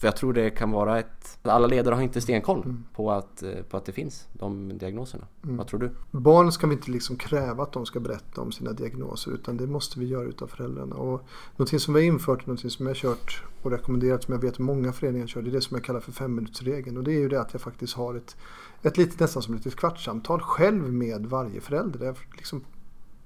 för 0.00 0.06
jag 0.06 0.16
tror 0.16 0.32
det 0.32 0.50
kan 0.50 0.70
vara 0.70 0.98
ett... 0.98 1.38
Alla 1.42 1.66
ledare 1.66 1.94
har 1.94 2.02
inte 2.02 2.20
stenkoll 2.20 2.62
mm. 2.64 2.84
på, 2.94 3.10
att, 3.10 3.42
eh, 3.42 3.62
på 3.70 3.76
att 3.76 3.84
det 3.84 3.92
finns 3.92 4.28
de 4.32 4.78
diagnoserna. 4.78 5.24
Mm. 5.44 5.56
Vad 5.56 5.66
tror 5.66 5.80
du? 5.80 5.90
Barn 6.10 6.52
ska 6.52 6.66
vi 6.66 6.74
inte 6.74 6.90
liksom 6.90 7.16
kräva 7.16 7.62
att 7.62 7.72
de 7.72 7.86
ska 7.86 8.00
berätta 8.00 8.40
om 8.40 8.52
sina 8.52 8.72
diagnoser 8.72 9.32
utan 9.32 9.56
det 9.56 9.66
måste 9.66 10.00
vi 10.00 10.06
göra 10.06 10.24
utav 10.24 10.46
föräldrarna. 10.46 10.96
Och 10.96 11.22
någonting 11.56 11.80
som 11.80 11.94
vi 11.94 12.00
har 12.00 12.06
infört, 12.06 12.46
någonting 12.46 12.70
som 12.70 12.86
jag 12.86 12.90
har 12.90 12.98
kört 12.98 13.42
och 13.62 13.70
rekommenderat 13.70 14.24
som 14.24 14.34
jag 14.34 14.40
vet 14.40 14.58
många 14.58 14.92
föreningar 14.92 15.26
kör, 15.26 15.42
det 15.42 15.50
är 15.50 15.52
det 15.52 15.60
som 15.60 15.76
jag 15.76 15.84
kallar 15.84 16.00
för 16.00 16.12
femminutersregeln. 16.12 16.96
Och 16.96 17.04
det 17.04 17.12
är 17.12 17.20
ju 17.20 17.28
det 17.28 17.40
att 17.40 17.52
jag 17.52 17.62
faktiskt 17.62 17.94
har 17.94 18.14
ett, 18.14 18.36
ett 18.82 18.96
litet, 18.96 19.20
nästan 19.20 19.42
som 19.42 19.54
ett 19.54 19.64
litet 19.64 19.80
kvartssamtal 19.80 20.40
själv 20.40 20.92
med 20.92 21.26
varje 21.26 21.60
förälder. 21.60 22.06
Jag 22.06 22.16
liksom 22.36 22.64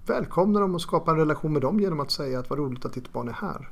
välkomnar 0.07 0.61
dem 0.61 0.75
och 0.75 0.83
skapar 0.83 1.12
en 1.12 1.18
relation 1.18 1.53
med 1.53 1.62
dem 1.62 1.81
genom 1.81 2.01
att 2.01 2.11
säga 2.11 2.38
att 2.38 2.51
vad 2.51 2.59
roligt 2.59 2.85
att 2.85 2.92
ditt 2.92 3.12
barn 3.12 3.29
är 3.29 3.33
här. 3.33 3.70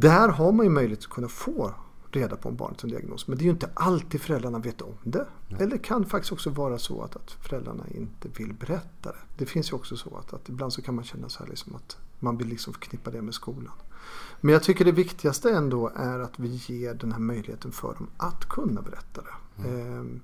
Där 0.00 0.28
har 0.28 0.52
man 0.52 0.66
ju 0.66 0.70
möjlighet 0.70 0.98
att 0.98 1.10
kunna 1.10 1.28
få 1.28 1.74
reda 2.10 2.36
på 2.36 2.48
om 2.48 2.56
barnet 2.56 2.80
har 2.80 2.88
en 2.88 2.94
diagnos. 2.94 3.28
Men 3.28 3.38
det 3.38 3.42
är 3.42 3.44
ju 3.44 3.50
inte 3.50 3.70
alltid 3.74 4.20
föräldrarna 4.20 4.58
vet 4.58 4.82
om 4.82 4.94
det. 5.02 5.26
Nej. 5.48 5.62
Eller 5.62 5.70
det 5.70 5.78
kan 5.78 6.04
faktiskt 6.04 6.32
också 6.32 6.50
vara 6.50 6.78
så 6.78 7.02
att, 7.02 7.16
att 7.16 7.30
föräldrarna 7.30 7.84
inte 7.88 8.28
vill 8.36 8.54
berätta 8.54 9.12
det. 9.12 9.18
Det 9.38 9.46
finns 9.46 9.72
ju 9.72 9.76
också 9.76 9.96
så 9.96 10.16
att, 10.16 10.32
att 10.32 10.48
ibland 10.48 10.72
så 10.72 10.82
kan 10.82 10.94
man 10.94 11.04
känna 11.04 11.28
så 11.28 11.38
här 11.38 11.50
liksom 11.50 11.74
att 11.74 11.96
man 12.18 12.36
vill 12.36 12.48
liksom 12.48 12.72
förknippa 12.72 13.10
det 13.10 13.22
med 13.22 13.34
skolan. 13.34 13.72
Men 14.40 14.52
jag 14.52 14.62
tycker 14.62 14.84
det 14.84 14.92
viktigaste 14.92 15.50
ändå 15.50 15.92
är 15.96 16.18
att 16.18 16.38
vi 16.38 16.48
ger 16.48 16.94
den 16.94 17.12
här 17.12 17.18
möjligheten 17.18 17.72
för 17.72 17.94
dem 17.94 18.06
att 18.16 18.48
kunna 18.48 18.82
berätta 18.82 19.22
det. 19.22 19.62
Mm. 19.68 19.98
Ehm, 19.98 20.20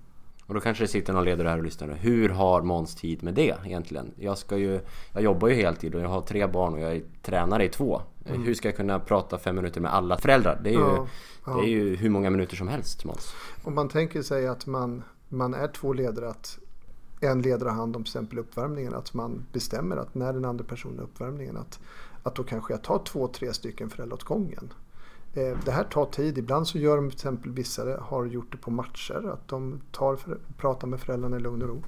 och 0.46 0.54
då 0.54 0.61
kanske 0.61 0.85
det 0.85 0.88
sitter 0.88 1.12
någon 1.12 1.24
ledare 1.24 1.48
här 1.48 1.59
och 1.59 1.64
lyssnar. 1.64 1.88
Hur 1.88 2.28
har 2.28 2.62
Måns 2.62 2.94
tid 2.94 3.22
med 3.22 3.35
det 3.35 3.54
egentligen? 3.64 4.12
Jag, 4.16 4.38
ska 4.38 4.57
ju, 4.57 4.80
jag 5.12 5.22
jobbar 5.22 5.48
ju 5.48 5.54
heltid 5.54 5.94
och 5.94 6.00
jag 6.00 6.09
har 6.09 6.20
tre 6.20 6.46
barn 6.46 6.74
och 6.74 6.80
jag 6.80 6.92
är 6.96 7.02
tränare 7.22 7.64
i 7.64 7.68
två. 7.68 8.02
Mm. 8.26 8.42
Hur 8.42 8.54
ska 8.54 8.68
jag 8.68 8.76
kunna 8.76 9.00
prata 9.00 9.38
fem 9.38 9.57
minuter 9.57 9.80
med 9.80 9.94
alla 9.94 10.18
föräldrar? 10.18 10.61
Det 10.64 10.70
är 10.70 10.74
ju, 10.74 10.78
ja, 10.80 11.07
ja. 11.46 11.52
Det 11.57 11.62
är 11.62 11.70
ju 11.70 11.96
hur 11.96 12.11
många 12.11 12.30
minuter 12.30 12.57
som 12.57 12.68
helst 12.68 13.04
Måns. 13.04 13.35
Om 13.62 13.74
man 13.74 13.88
tänker 13.88 14.22
sig 14.22 14.46
att 14.46 14.66
man, 14.66 15.02
man 15.28 15.54
är 15.54 15.68
två 15.68 15.92
ledare, 15.92 16.28
att 16.28 16.59
en 17.20 17.42
ledare 17.42 17.68
har 17.68 17.76
hand 17.76 17.96
om 17.96 18.04
till 18.04 18.11
exempel 18.11 18.38
uppvärmningen. 18.38 18.94
Att 18.94 19.14
man 19.14 19.46
bestämmer 19.52 19.96
att 19.96 20.14
när 20.14 20.33
den 20.33 20.44
andra 20.44 20.64
personen 20.64 20.98
har 20.98 21.04
uppvärmningen 21.04 21.57
att, 21.57 21.80
att 22.22 22.35
då 22.35 22.44
kanske 22.44 22.72
jag 22.72 22.83
tar 22.83 22.98
två, 22.98 23.28
tre 23.28 23.52
stycken 23.52 23.90
föräldrar 23.90 24.14
åt 24.14 24.24
gången. 24.24 24.72
Eh, 25.34 25.58
det 25.64 25.70
här 25.70 25.84
tar 25.84 26.06
tid. 26.06 26.38
Ibland 26.38 26.68
så 26.68 26.78
gör 26.78 26.96
de 26.96 27.10
till 27.10 27.16
exempel 27.16 27.52
vissa 27.52 28.00
har 28.00 28.26
gjort 28.26 28.52
det 28.52 28.58
på 28.58 28.70
matcher. 28.70 29.30
Att 29.32 29.48
de 29.48 29.80
tar, 29.92 30.18
pratar 30.56 30.88
med 30.88 31.00
föräldrarna 31.00 31.36
i 31.36 31.40
lugn 31.40 31.62
och 31.62 31.68
ro. 31.68 31.82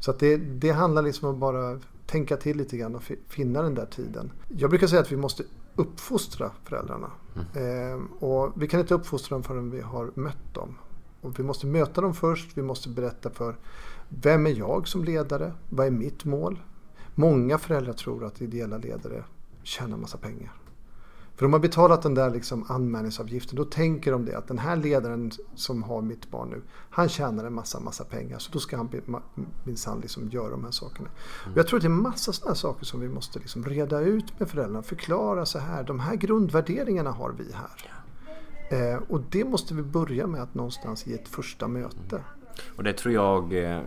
Så 0.00 0.10
att 0.10 0.18
det, 0.18 0.36
det 0.36 0.70
handlar 0.70 1.02
liksom 1.02 1.28
om 1.28 1.34
att 1.34 1.40
bara 1.40 1.80
tänka 2.06 2.36
till 2.36 2.56
lite 2.56 2.76
grann 2.76 2.94
och 2.94 3.02
finna 3.28 3.62
den 3.62 3.74
där 3.74 3.86
tiden. 3.86 4.32
Jag 4.48 4.70
brukar 4.70 4.86
säga 4.86 5.02
att 5.02 5.12
vi 5.12 5.16
måste 5.16 5.42
uppfostra 5.74 6.50
föräldrarna. 6.64 7.10
Mm. 7.34 7.92
Eh, 7.92 8.24
och 8.24 8.52
vi 8.56 8.68
kan 8.68 8.80
inte 8.80 8.94
uppfostra 8.94 9.34
dem 9.34 9.42
förrän 9.42 9.70
vi 9.70 9.80
har 9.80 10.10
mött 10.14 10.54
dem. 10.54 10.74
Och 11.20 11.38
vi 11.38 11.42
måste 11.42 11.66
möta 11.66 12.00
dem 12.00 12.14
först. 12.14 12.58
Vi 12.58 12.62
måste 12.62 12.88
berätta 12.88 13.30
för 13.30 13.56
vem 14.08 14.46
är 14.46 14.50
jag 14.50 14.88
som 14.88 15.04
ledare? 15.04 15.52
Vad 15.68 15.86
är 15.86 15.90
mitt 15.90 16.24
mål? 16.24 16.58
Många 17.14 17.58
föräldrar 17.58 17.92
tror 17.92 18.24
att 18.24 18.42
ideella 18.42 18.78
ledare 18.78 19.24
tjänar 19.62 19.96
massa 19.96 20.18
pengar. 20.18 20.52
För 21.38 21.44
de 21.44 21.52
har 21.52 21.60
betalat 21.60 22.02
den 22.02 22.14
där 22.14 22.30
liksom 22.30 22.64
anmälningsavgiften. 22.68 23.56
Då 23.56 23.64
tänker 23.64 24.12
de 24.12 24.24
det 24.24 24.38
att 24.38 24.48
den 24.48 24.58
här 24.58 24.76
ledaren 24.76 25.30
som 25.54 25.82
har 25.82 26.02
mitt 26.02 26.30
barn 26.30 26.48
nu. 26.50 26.62
Han 26.90 27.08
tjänar 27.08 27.44
en 27.44 27.52
massa, 27.52 27.80
massa 27.80 28.04
pengar. 28.04 28.38
Så 28.38 28.52
då 28.52 28.58
ska 28.58 28.76
han 28.76 28.88
minsann 29.64 30.00
liksom 30.00 30.28
göra 30.28 30.50
de 30.50 30.64
här 30.64 30.70
sakerna. 30.70 31.08
Mm. 31.44 31.56
jag 31.56 31.66
tror 31.66 31.78
att 31.78 31.82
det 31.82 31.86
är 31.86 31.90
massa 31.90 32.32
sådana 32.32 32.54
saker 32.54 32.84
som 32.84 33.00
vi 33.00 33.08
måste 33.08 33.38
liksom 33.38 33.64
reda 33.64 34.00
ut 34.00 34.40
med 34.40 34.48
föräldrarna. 34.48 34.82
Förklara 34.82 35.46
så 35.46 35.58
här. 35.58 35.82
De 35.82 36.00
här 36.00 36.16
grundvärderingarna 36.16 37.10
har 37.10 37.34
vi 37.38 37.52
här. 37.52 37.90
Eh, 38.70 39.00
och 39.08 39.20
det 39.30 39.44
måste 39.44 39.74
vi 39.74 39.82
börja 39.82 40.26
med 40.26 40.42
att 40.42 40.54
någonstans 40.54 41.06
i 41.06 41.14
ett 41.14 41.28
första 41.28 41.68
möte. 41.68 42.22
Och 42.76 42.84
det 42.84 42.92
tror 42.92 43.14
jag 43.14 43.64
eh, 43.64 43.82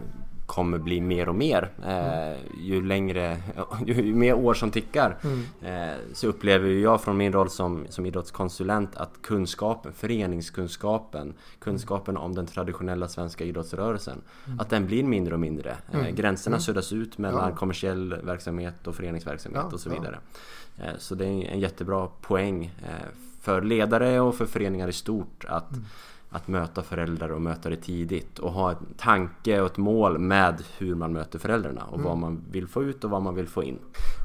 kommer 0.52 0.78
bli 0.78 1.02
mer 1.02 1.30
och 1.30 1.36
mer. 1.36 1.72
Eh, 1.86 2.38
ju 2.64 2.86
längre, 2.86 3.42
ju 3.86 4.16
mer 4.16 4.34
år 4.34 4.54
som 4.54 4.72
tickar 4.72 5.18
mm. 5.24 5.44
eh, 5.62 5.98
så 6.14 6.28
upplever 6.28 6.70
jag 6.70 7.02
från 7.02 7.18
min 7.18 7.34
roll 7.34 7.50
som, 7.50 7.86
som 7.90 8.06
idrottskonsulent 8.06 8.98
att 8.98 9.12
kunskapen, 9.22 9.94
föreningskunskapen, 9.94 11.34
kunskapen 11.60 12.18
om 12.18 12.36
den 12.36 12.46
traditionella 12.46 13.08
svenska 13.08 13.44
idrottsrörelsen, 13.44 14.22
mm. 14.46 14.60
att 14.60 14.70
den 14.70 14.86
blir 14.86 15.04
mindre 15.04 15.34
och 15.34 15.40
mindre. 15.40 15.78
Eh, 15.92 16.00
mm. 16.00 16.16
gränserna 16.16 16.56
mm. 16.56 16.62
suddas 16.62 16.94
ut 16.94 17.18
mellan 17.18 17.50
ja. 17.50 17.56
kommersiell 17.56 18.14
verksamhet 18.24 18.88
och 18.88 18.96
föreningsverksamhet 18.96 19.64
ja, 19.70 19.74
och 19.74 19.80
så 19.80 19.90
vidare. 19.90 20.20
Ja. 20.76 20.84
Eh, 20.84 20.98
så 20.98 21.16
det 21.16 21.26
är 21.26 21.52
en 21.52 21.60
jättebra 21.60 22.08
poäng 22.22 22.66
eh, 22.84 23.08
för 23.42 23.62
ledare 23.62 24.20
och 24.20 24.36
för 24.36 24.46
föreningar 24.46 24.88
i 24.88 24.94
stort 24.94 25.46
att 25.48 25.72
mm 25.72 25.86
att 26.32 26.48
möta 26.48 26.84
föräldrar 26.84 27.30
och 27.30 27.42
möta 27.42 27.70
det 27.70 27.76
tidigt 27.76 28.40
och 28.40 28.52
ha 28.52 28.72
en 28.72 28.78
tanke 28.98 29.62
och 29.62 29.66
ett 29.66 29.78
mål 29.78 30.20
med 30.20 30.64
hur 30.78 30.96
man 30.96 31.14
möter 31.14 31.40
föräldrarna 31.40 31.84
och 31.84 31.94
mm. 31.94 32.06
vad 32.06 32.18
man 32.18 32.44
vill 32.52 32.68
få 32.68 32.84
ut 32.84 33.04
och 33.04 33.10
vad 33.10 33.22
man 33.22 33.36
vill 33.36 33.48
få 33.48 33.64
in. 33.64 33.80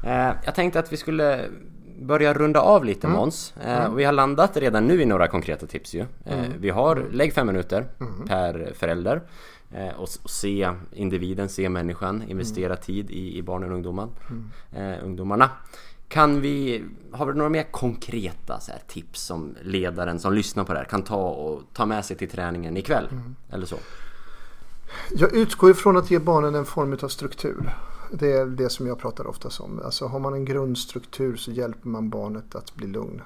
Eh, 0.05 0.31
jag 0.45 0.55
tänkte 0.55 0.79
att 0.79 0.93
vi 0.93 0.97
skulle 0.97 1.45
börja 1.99 2.33
runda 2.33 2.59
av 2.59 2.85
lite 2.85 3.07
mm. 3.07 3.19
Måns. 3.19 3.53
Eh, 3.61 3.77
mm. 3.77 3.95
Vi 3.95 4.03
har 4.03 4.13
landat 4.13 4.57
redan 4.57 4.87
nu 4.87 5.01
i 5.01 5.05
några 5.05 5.27
konkreta 5.27 5.67
tips 5.67 5.95
ju. 5.95 6.05
Eh, 6.25 6.39
mm. 6.39 6.51
Vi 6.59 6.69
har, 6.69 7.05
lägg 7.11 7.33
fem 7.33 7.47
minuter 7.47 7.85
mm. 7.99 8.27
per 8.27 8.73
förälder 8.75 9.21
eh, 9.71 9.95
och, 9.95 10.09
och, 10.23 10.29
se 10.29 10.69
individen, 10.91 11.49
se 11.49 11.69
människan, 11.69 12.23
investera 12.27 12.73
mm. 12.73 12.77
tid 12.77 13.11
i, 13.11 13.37
i 13.37 13.41
barnen 13.41 13.69
och 13.69 13.75
ungdomar, 13.75 14.07
eh, 14.71 15.05
ungdomarna. 15.05 15.49
Kan 16.07 16.41
vi, 16.41 16.83
har 17.11 17.25
vi 17.25 17.33
några 17.33 17.49
mer 17.49 17.71
konkreta 17.71 18.59
här, 18.67 18.81
tips 18.87 19.21
som 19.21 19.55
ledaren 19.61 20.19
som 20.19 20.33
lyssnar 20.33 20.63
på 20.63 20.73
det 20.73 20.79
här 20.79 20.85
kan 20.85 21.03
ta 21.03 21.29
och 21.29 21.61
ta 21.73 21.85
med 21.85 22.05
sig 22.05 22.17
till 22.17 22.29
träningen 22.29 22.77
ikväll? 22.77 23.07
Mm. 23.11 23.35
Eller 23.49 23.65
så? 23.65 23.77
Jag 25.11 25.35
utgår 25.35 25.71
ifrån 25.71 25.97
att 25.97 26.11
ge 26.11 26.19
barnen 26.19 26.55
en 26.55 26.65
form 26.65 26.97
av 27.01 27.07
struktur. 27.07 27.73
Det 28.11 28.31
är 28.31 28.45
det 28.45 28.69
som 28.69 28.87
jag 28.87 28.99
pratar 28.99 29.27
oftast 29.27 29.59
om. 29.59 29.81
Alltså 29.85 30.05
har 30.05 30.19
man 30.19 30.33
en 30.33 30.45
grundstruktur 30.45 31.35
så 31.35 31.51
hjälper 31.51 31.89
man 31.89 32.09
barnet 32.09 32.55
att 32.55 32.75
bli 32.75 32.87
lugn. 32.87 33.21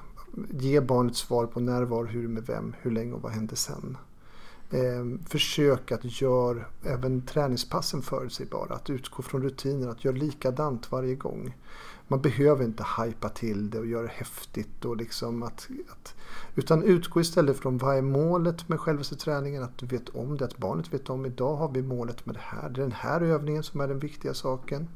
Ge 0.50 0.80
barnet 0.80 1.16
svar 1.16 1.46
på 1.46 1.60
när, 1.60 1.82
var, 1.82 2.04
hur, 2.04 2.28
med 2.28 2.46
vem, 2.46 2.74
hur 2.80 2.90
länge 2.90 3.12
och 3.12 3.22
vad 3.22 3.32
hände 3.32 3.56
sen. 3.56 3.96
Eh, 4.70 5.28
försök 5.28 5.92
att 5.92 6.20
göra 6.20 6.64
även 6.84 7.26
träningspassen 7.26 8.02
förutsägbara. 8.02 8.74
Att 8.74 8.90
utgå 8.90 9.22
från 9.22 9.42
rutiner, 9.42 9.88
att 9.88 10.04
göra 10.04 10.16
likadant 10.16 10.92
varje 10.92 11.14
gång. 11.14 11.54
Man 12.12 12.20
behöver 12.20 12.64
inte 12.64 12.86
hypa 12.98 13.28
till 13.28 13.70
det 13.70 13.78
och 13.78 13.86
göra 13.86 14.02
det 14.02 14.12
häftigt. 14.12 14.84
Och 14.84 14.96
liksom 14.96 15.42
att, 15.42 15.68
att, 15.88 16.14
utan 16.54 16.82
utgå 16.82 17.20
istället 17.20 17.56
från 17.56 17.78
vad 17.78 17.96
är 17.96 18.02
målet 18.02 18.68
med 18.68 18.80
själva 18.80 19.02
träningen. 19.02 19.62
Att 19.62 19.78
du 19.78 19.86
vet 19.86 20.08
om 20.08 20.36
det, 20.36 20.44
att 20.44 20.58
barnet 20.58 20.94
vet 20.94 21.10
om 21.10 21.26
idag 21.26 21.56
har 21.56 21.68
vi 21.68 21.82
målet 21.82 22.26
med 22.26 22.34
det 22.34 22.40
här. 22.42 22.70
Det 22.70 22.80
är 22.80 22.82
den 22.82 22.92
här 22.92 23.20
övningen 23.20 23.62
som 23.62 23.80
är 23.80 23.88
den 23.88 23.98
viktiga 23.98 24.34
saken. 24.34 24.88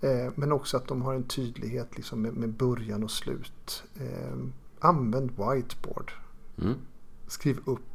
Eh, 0.00 0.32
men 0.34 0.52
också 0.52 0.76
att 0.76 0.88
de 0.88 1.02
har 1.02 1.14
en 1.14 1.24
tydlighet 1.24 1.96
liksom 1.96 2.22
med, 2.22 2.34
med 2.34 2.52
början 2.52 3.04
och 3.04 3.10
slut. 3.10 3.84
Eh, 4.00 4.38
använd 4.78 5.30
whiteboard. 5.30 6.12
Mm. 6.62 6.74
Skriv 7.26 7.58
upp 7.64 7.93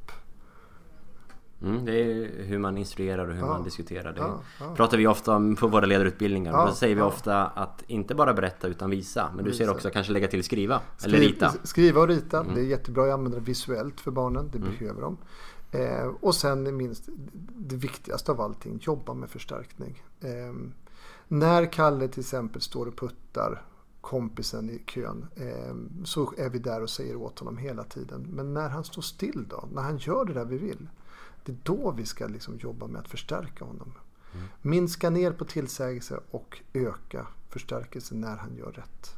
Mm, 1.61 1.85
det 1.85 1.91
är 2.01 2.43
hur 2.43 2.59
man 2.59 2.77
instruerar 2.77 3.27
och 3.27 3.33
hur 3.33 3.41
Ja. 3.41 3.47
man 3.47 3.63
diskuterar. 3.63 4.13
Det 4.13 4.19
Ja, 4.19 4.41
ja. 4.59 4.75
pratar 4.75 4.97
vi 4.97 5.07
ofta 5.07 5.35
om 5.35 5.55
på 5.55 5.67
våra 5.67 5.85
ledarutbildningar. 5.85 6.51
Ja, 6.51 6.65
Då 6.65 6.73
säger 6.73 6.95
vi 6.95 7.01
ofta 7.01 7.45
att 7.47 7.83
inte 7.87 8.15
bara 8.15 8.33
berätta 8.33 8.67
utan 8.67 8.89
visa. 8.89 9.29
Men 9.35 9.45
du 9.45 9.51
ser 9.51 9.59
Visa. 9.63 9.71
också 9.71 9.89
kanske 9.89 10.13
lägga 10.13 10.27
till 10.27 10.43
skriva. 10.43 10.81
Eller 11.03 11.17
Skriv- 11.17 11.27
rita. 11.29 11.53
Skriva 11.63 12.01
och 12.01 12.07
rita. 12.07 12.39
Mm. 12.39 12.55
Det 12.55 12.61
är 12.61 12.65
jättebra 12.65 13.03
att 13.07 13.13
använda 13.13 13.37
det 13.39 13.43
visuellt 13.45 14.01
för 14.01 14.11
barnen. 14.11 14.49
Det 14.53 14.59
behöver 14.59 15.01
de. 15.01 15.17
Eh, 15.71 16.07
och 16.21 16.35
sen 16.35 16.77
minst 16.77 17.09
det 17.55 17.75
viktigaste 17.75 18.31
av 18.31 18.41
allting, 18.41 18.79
jobba 18.81 19.13
med 19.13 19.29
förstärkning. 19.29 20.03
Eh, 20.21 20.53
när 21.27 21.65
Kalle 21.71 22.07
till 22.07 22.19
exempel 22.19 22.61
står 22.61 22.85
och 22.85 22.97
puttar 22.97 23.61
kompisen 24.01 24.69
i 24.69 24.79
kön 24.85 25.25
eh, 25.35 26.03
så 26.05 26.33
är 26.37 26.49
vi 26.49 26.59
där 26.59 26.81
och 26.83 26.89
säger 26.89 27.15
åt 27.15 27.39
honom 27.39 27.57
hela 27.57 27.83
tiden. 27.83 28.27
Men 28.29 28.53
när 28.53 28.69
han 28.69 28.83
står 28.83 29.01
still 29.01 29.45
då? 29.49 29.67
När 29.73 29.81
han 29.81 29.97
gör 29.97 30.25
det 30.25 30.33
där 30.33 30.45
vi 30.45 30.57
vill? 30.57 30.87
Det 31.49 31.71
är 31.71 31.75
då 31.75 31.91
vi 31.91 32.05
ska 32.05 32.27
liksom 32.27 32.57
jobba 32.57 32.87
med 32.87 33.01
att 33.01 33.07
förstärka 33.07 33.65
honom. 33.65 33.93
Minska 34.61 35.09
ner 35.09 35.31
på 35.31 35.45
tillsägelse 35.45 36.19
och 36.31 36.59
öka 36.73 37.27
förstärkelse 37.49 38.15
när 38.15 38.37
han 38.37 38.55
gör 38.57 38.71
rätt. 38.71 39.15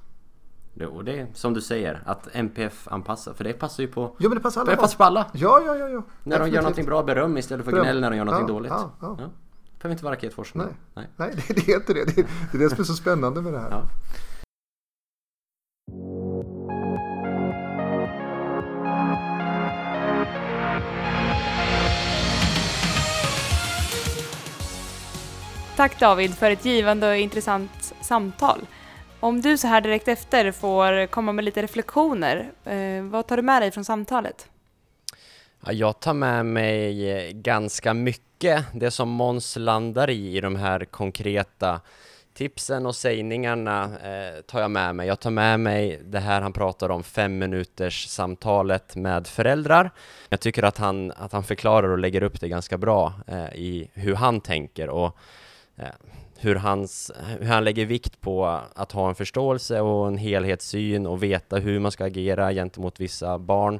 Och 0.91 1.05
det 1.05 1.19
är 1.19 1.27
som 1.33 1.53
du 1.53 1.61
säger, 1.61 2.03
att 2.05 2.27
MPF 2.33 2.87
anpassa. 2.87 3.33
För 3.33 3.43
det 3.43 3.53
passar 3.53 3.83
ju 3.83 3.89
på... 3.89 4.15
Ja 4.17 4.29
men 4.29 4.35
det 4.37 4.41
passar 4.43 4.61
alla 4.61 4.71
Det 4.71 4.77
passar 4.77 4.97
på 4.97 5.03
alla. 5.03 5.25
Ja, 5.33 5.61
ja, 5.65 5.75
ja. 5.75 5.89
ja. 5.89 6.03
När 6.23 6.39
de 6.39 6.49
gör 6.49 6.61
någonting 6.61 6.85
bra, 6.85 7.03
beröm 7.03 7.37
istället 7.37 7.65
för 7.65 7.71
Beröm. 7.71 7.85
gnäll 7.85 8.01
när 8.01 8.09
de 8.11 8.17
gör 8.17 8.25
någonting 8.25 8.47
Ja, 8.47 8.53
dåligt. 8.53 8.71
ja, 8.71 8.91
ja. 9.01 9.15
Ja. 9.19 9.29
behöver 9.81 9.91
inte 9.93 10.03
vara 10.03 10.15
raketforskning. 10.15 10.63
Nej. 10.65 10.73
Nej. 10.93 11.07
Nej, 11.35 11.43
det, 11.47 11.53
det 11.65 11.71
är 11.71 11.75
inte 11.75 11.93
det. 11.93 12.05
Det 12.15 12.21
är, 12.21 12.25
det 12.51 12.57
är 12.57 12.59
det 12.59 12.69
som 12.69 12.79
är 12.79 12.83
så 12.83 12.93
spännande 12.93 13.41
med 13.41 13.53
det 13.53 13.59
här. 13.59 13.69
Ja. 13.71 13.83
Tack 25.81 25.99
David 25.99 26.37
för 26.37 26.51
ett 26.51 26.65
givande 26.65 27.09
och 27.09 27.15
intressant 27.15 27.93
samtal. 28.01 28.59
Om 29.19 29.41
du 29.41 29.57
så 29.57 29.67
här 29.67 29.81
direkt 29.81 30.07
efter 30.07 30.51
får 30.51 31.07
komma 31.07 31.31
med 31.31 31.45
lite 31.45 31.61
reflektioner, 31.61 32.51
eh, 32.65 33.03
vad 33.03 33.27
tar 33.27 33.37
du 33.37 33.43
med 33.43 33.61
dig 33.61 33.71
från 33.71 33.85
samtalet? 33.85 34.49
Ja, 35.65 35.71
jag 35.71 35.99
tar 35.99 36.13
med 36.13 36.45
mig 36.45 37.11
eh, 37.11 37.31
ganska 37.31 37.93
mycket. 37.93 38.65
Det 38.73 38.91
som 38.91 39.09
Måns 39.09 39.55
landar 39.55 40.09
i, 40.09 40.37
i 40.37 40.41
de 40.41 40.55
här 40.55 40.85
konkreta 40.85 41.81
tipsen 42.33 42.85
och 42.85 42.95
sägningarna 42.95 43.83
eh, 43.83 44.41
tar 44.41 44.61
jag 44.61 44.71
med 44.71 44.95
mig. 44.95 45.07
Jag 45.07 45.19
tar 45.19 45.31
med 45.31 45.59
mig 45.59 46.01
det 46.05 46.19
här 46.19 46.41
han 46.41 46.53
pratar 46.53 46.89
om, 46.89 47.03
fem 47.03 47.37
minuters 47.37 48.07
samtalet 48.07 48.95
med 48.95 49.27
föräldrar. 49.27 49.91
Jag 50.29 50.39
tycker 50.39 50.63
att 50.63 50.77
han, 50.77 51.11
att 51.11 51.31
han 51.31 51.43
förklarar 51.43 51.89
och 51.89 51.99
lägger 51.99 52.23
upp 52.23 52.39
det 52.39 52.47
ganska 52.47 52.77
bra 52.77 53.13
eh, 53.27 53.55
i 53.55 53.89
hur 53.93 54.15
han 54.15 54.41
tänker 54.41 54.89
och 54.89 55.17
Eh, 55.75 55.85
hur, 56.39 56.55
hans, 56.55 57.11
hur 57.39 57.45
han 57.45 57.63
lägger 57.63 57.85
vikt 57.85 58.21
på 58.21 58.45
att 58.75 58.91
ha 58.91 59.09
en 59.09 59.15
förståelse 59.15 59.81
och 59.81 60.07
en 60.07 60.17
helhetssyn 60.17 61.07
och 61.07 61.23
veta 61.23 61.57
hur 61.57 61.79
man 61.79 61.91
ska 61.91 62.05
agera 62.05 62.53
gentemot 62.53 62.99
vissa 62.99 63.39
barn 63.39 63.79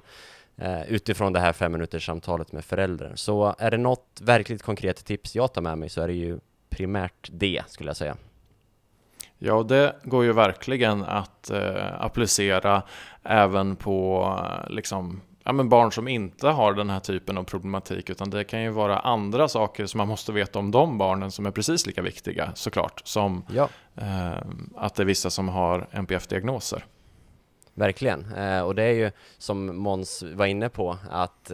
eh, 0.58 0.84
utifrån 0.91 1.34
det 1.34 1.39
här 1.39 1.54
fem 1.54 1.71
minuters 1.71 2.06
samtalet 2.06 2.51
med 2.51 2.65
föräldrar. 2.65 3.12
Så 3.15 3.56
är 3.58 3.71
det 3.71 3.77
något 3.77 4.21
verkligt 4.21 4.63
konkret 4.63 5.06
tips 5.06 5.36
jag 5.36 5.54
tar 5.54 5.62
med 5.62 5.77
mig 5.77 5.89
så 5.89 6.01
är 6.01 6.08
det 6.08 6.13
ju 6.13 6.39
primärt 6.69 7.30
det 7.32 7.62
skulle 7.67 7.89
jag 7.89 7.97
säga. 7.97 8.17
Ja, 9.38 9.63
det 9.63 9.95
går 10.04 10.23
ju 10.23 10.34
verkligen 10.34 11.04
att 11.04 11.49
eh, 11.49 12.01
applicera 12.01 12.84
även 13.23 13.75
på 13.75 14.25
eh, 14.39 14.73
liksom, 14.73 15.21
ja, 15.43 15.51
men 15.51 15.69
barn 15.69 15.91
som 15.91 16.08
inte 16.08 16.47
har 16.47 16.73
den 16.73 16.89
här 16.89 16.99
typen 16.99 17.38
av 17.38 17.43
problematik, 17.43 18.10
utan 18.10 18.30
det 18.30 18.43
kan 18.43 18.62
ju 18.63 18.69
vara 18.69 18.99
andra 18.99 19.47
saker 19.47 19.86
som 19.86 19.97
man 19.97 20.08
måste 20.08 20.32
veta 20.32 20.60
om 20.60 20.71
de 20.71 20.97
barnen 20.97 21.32
som 21.32 21.45
är 21.45 21.51
precis 21.51 21.86
lika 21.86 22.01
viktiga 22.01 22.51
såklart, 22.56 23.01
som 23.04 23.45
Ja, 23.54 23.69
eh, 23.95 24.38
att 24.75 24.95
det 24.95 25.04
är 25.04 25.06
vissa 25.06 25.30
som 25.30 25.49
har 25.49 25.88
NPF-diagnoser. 25.91 26.86
verkligen. 27.73 28.34
Eh, 28.34 28.62
och 28.62 28.75
det 28.75 28.84
är 28.84 28.93
ju 28.93 29.12
som 29.38 29.77
Måns 29.77 30.23
var 30.34 30.45
inne 30.45 30.69
på 30.69 30.97
att 31.12 31.51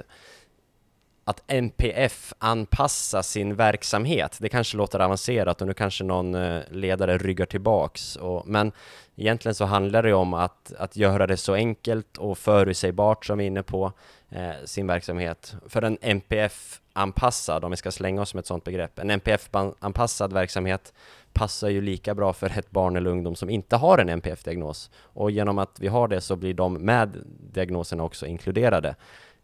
att 1.28 1.44
NPF 1.48 2.34
anpassa 2.40 3.24
sin 3.24 3.56
verksamhet. 3.56 4.38
Det 4.42 4.50
kanske 4.50 4.78
låter 4.78 5.00
avancerat 5.00 5.62
och 5.62 5.68
nu 5.68 5.74
kanske 5.74 6.04
någon 6.04 6.36
eh, 6.36 6.62
ledare 6.72 7.18
ryggar 7.18 7.46
tillbaks. 7.46 8.16
Och, 8.16 8.48
men 8.48 8.72
egentligen 9.16 9.56
så 9.56 9.66
handlar 9.66 10.04
det 10.04 10.14
om 10.14 10.34
att, 10.34 10.74
att 10.78 10.96
göra 10.96 11.28
det 11.28 11.38
så 11.38 11.54
enkelt 11.54 12.18
och 12.18 12.38
förutsägbart 12.38 13.26
som 13.26 13.38
vi 13.38 13.44
är 13.44 13.48
inne 13.48 13.64
på 13.64 13.92
eh, 14.30 14.52
sin 14.66 14.88
verksamhet. 14.88 15.56
För 15.68 15.82
en 15.82 15.98
NPF-anpassad, 16.02 17.64
om 17.64 17.72
vi 17.72 17.78
ska 17.78 17.92
slänga 17.92 18.22
oss 18.22 18.34
med 18.34 18.40
ett 18.40 18.48
sådant 18.48 18.64
begrepp, 18.64 19.00
en 19.00 19.12
NPF-anpassad 19.12 20.34
verksamhet 20.34 20.94
passar 21.34 21.70
ju 21.70 21.82
lika 21.82 22.16
bra 22.16 22.34
för 22.34 22.60
ett 22.60 22.72
barn 22.72 22.96
eller 22.96 23.10
ungdom 23.10 23.36
som 23.36 23.50
inte 23.50 23.76
har 23.76 23.98
en 23.98 24.10
NPF-diagnos. 24.10 24.90
Och 24.96 25.32
genom 25.32 25.58
att 25.58 25.80
vi 25.80 25.88
har 25.88 26.08
det 26.08 26.22
så 26.22 26.36
blir 26.36 26.54
de 26.54 26.74
med 26.74 27.24
diagnoserna 27.54 28.04
också 28.04 28.26
inkluderade 28.26 28.96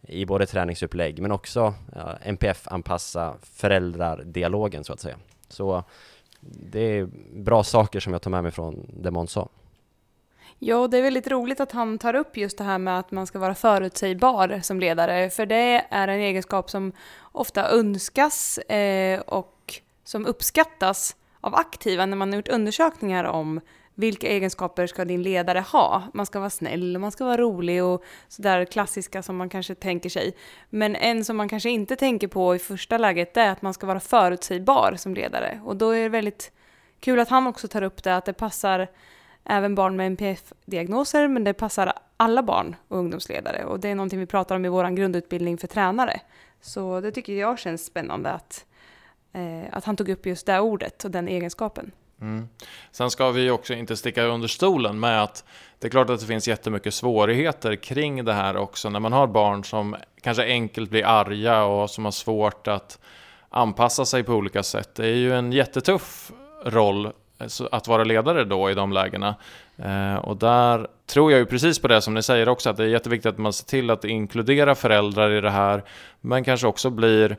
i 0.08 0.26
både 0.26 0.46
träningsupplägg 0.46 1.22
men 1.22 1.32
också 1.32 1.74
ja, 1.96 2.18
NPF-anpassa 2.24 3.34
föräldrardialogen 3.42 4.84
så 4.84 4.94
att 4.94 5.00
säga. 5.00 5.18
Så 5.48 5.84
det 6.72 6.80
är 6.80 7.10
bra 7.36 7.64
saker 7.64 8.00
som 8.00 8.14
jag 8.14 8.22
tar 8.22 8.32
med 8.32 8.44
mig 8.44 8.52
från 8.52 8.90
det 8.94 9.12
Måns 9.12 9.32
sa. 9.32 9.50
Ja, 10.60 10.78
och 10.78 10.90
det 10.90 10.98
är 10.98 11.02
väldigt 11.02 11.28
roligt 11.28 11.60
att 11.60 11.72
han 11.72 11.98
tar 11.98 12.14
upp 12.14 12.38
just 12.38 12.58
det 12.58 12.64
här 12.64 12.78
med 12.78 13.00
att 13.00 13.12
man 13.12 13.28
ska 13.28 13.40
vara 13.40 13.56
förutsägbar 13.56 14.60
som 14.64 14.80
ledare, 14.80 15.30
för 15.30 15.46
det 15.46 15.86
är 15.90 16.08
en 16.08 16.20
egenskap 16.20 16.70
som 16.70 16.92
ofta 17.32 17.70
önskas 17.70 18.58
eh, 18.58 19.20
och 19.20 19.82
som 20.04 20.26
uppskattas 20.26 21.16
av 21.42 21.56
aktiva 21.56 22.06
när 22.06 22.18
man 22.18 22.30
har 22.30 22.36
gjort 22.36 22.48
undersökningar 22.48 23.24
om 23.24 23.62
vilka 23.96 24.28
egenskaper 24.28 24.88
ska 24.88 25.06
din 25.06 25.24
ledare 25.24 25.60
ha? 25.60 26.04
Man 26.14 26.26
ska 26.26 26.40
vara 26.40 26.50
snäll 26.50 26.96
och 26.96 27.02
man 27.02 27.12
ska 27.12 27.26
vara 27.26 27.38
rolig 27.38 27.84
och 27.84 28.04
sådär 28.28 28.66
klassiska 28.66 29.24
som 29.24 29.38
man 29.38 29.50
kanske 29.50 29.76
tänker 29.76 30.10
sig. 30.10 30.36
Men 30.70 30.96
en 30.96 31.26
som 31.26 31.38
man 31.38 31.50
kanske 31.50 31.70
inte 31.70 31.96
tänker 31.96 32.28
på 32.28 32.56
i 32.56 32.60
första 32.60 32.98
läget 32.98 33.34
det 33.34 33.42
är 33.42 33.52
att 33.52 33.62
man 33.62 33.74
ska 33.74 33.88
vara 33.88 34.00
förutsägbar 34.00 34.96
som 34.98 35.14
ledare. 35.14 35.62
Och 35.66 35.76
då 35.76 35.90
är 35.90 36.04
det 36.04 36.10
väldigt 36.10 36.52
kul 37.00 37.20
att 37.20 37.30
han 37.30 37.48
också 37.48 37.68
tar 37.68 37.82
upp 37.82 38.04
det, 38.04 38.16
att 38.16 38.26
det 38.26 38.34
passar 38.34 38.88
även 39.44 39.76
barn 39.76 39.96
med 39.96 40.08
NPF-diagnoser, 40.08 41.28
men 41.28 41.44
det 41.44 41.54
passar 41.54 41.94
alla 42.18 42.44
barn 42.44 42.76
och 42.88 42.98
ungdomsledare. 42.98 43.66
Och 43.66 43.80
det 43.80 43.90
är 43.90 43.96
någonting 43.96 44.20
vi 44.20 44.26
pratar 44.26 44.56
om 44.56 44.66
i 44.66 44.70
vår 44.70 44.90
grundutbildning 44.90 45.58
för 45.58 45.68
tränare. 45.68 46.22
Så 46.62 47.02
det 47.02 47.12
tycker 47.12 47.34
jag 47.34 47.60
känns 47.60 47.86
spännande 47.86 48.32
att, 48.32 48.66
eh, 49.34 49.64
att 49.72 49.86
han 49.86 49.96
tog 49.96 50.10
upp 50.10 50.26
just 50.26 50.46
det 50.46 50.60
ordet 50.60 51.06
och 51.06 51.12
den 51.12 51.28
egenskapen. 51.28 51.92
Mm. 52.24 52.48
Sen 52.92 53.12
ska 53.12 53.32
vi 53.32 53.50
också 53.50 53.74
inte 53.74 53.98
sticka 53.98 54.24
under 54.24 54.48
stolen 54.48 55.00
med 55.00 55.24
att 55.24 55.44
det 55.80 55.88
är 55.88 55.92
klart 55.92 56.10
att 56.10 56.20
det 56.20 56.26
finns 56.26 56.48
jättemycket 56.48 56.94
svårigheter 56.94 57.76
kring 57.76 58.26
det 58.26 58.34
här 58.34 58.58
också 58.58 58.90
när 58.90 59.00
man 59.00 59.14
har 59.14 59.28
barn 59.28 59.64
som 59.64 59.96
kanske 60.22 60.46
enkelt 60.46 60.90
blir 60.90 61.06
arga 61.06 61.64
och 61.64 61.90
som 61.90 62.06
har 62.06 62.12
svårt 62.12 62.68
att 62.68 63.00
anpassa 63.50 64.06
sig 64.06 64.24
på 64.24 64.34
olika 64.34 64.64
sätt. 64.64 64.96
Det 64.96 65.06
är 65.06 65.16
ju 65.16 65.34
en 65.34 65.52
jättetuff 65.52 66.32
roll 66.66 67.06
eh, 67.06 67.48
att 67.72 67.88
vara 67.88 68.04
ledare 68.04 68.44
då 68.44 68.72
i 68.72 68.74
de 68.74 68.94
lägena. 68.94 69.36
Eh, 69.78 70.16
och 70.16 70.38
där 70.38 70.88
tror 71.06 71.32
jag 71.32 71.40
ju 71.40 71.46
precis 71.46 71.80
på 71.80 71.88
det 71.88 72.02
som 72.02 72.14
ni 72.14 72.24
säger 72.24 72.50
också 72.50 72.70
att 72.70 72.78
det 72.78 72.84
är 72.84 72.88
jätteviktigt 72.88 73.30
att 73.30 73.38
man 73.38 73.54
ser 73.54 73.66
till 73.66 73.90
att 73.90 74.06
inkludera 74.06 74.76
föräldrar 74.76 75.32
i 75.32 75.42
det 75.42 75.50
här 75.50 75.84
men 76.22 76.44
kanske 76.44 76.68
också 76.68 76.90
blir 76.90 77.38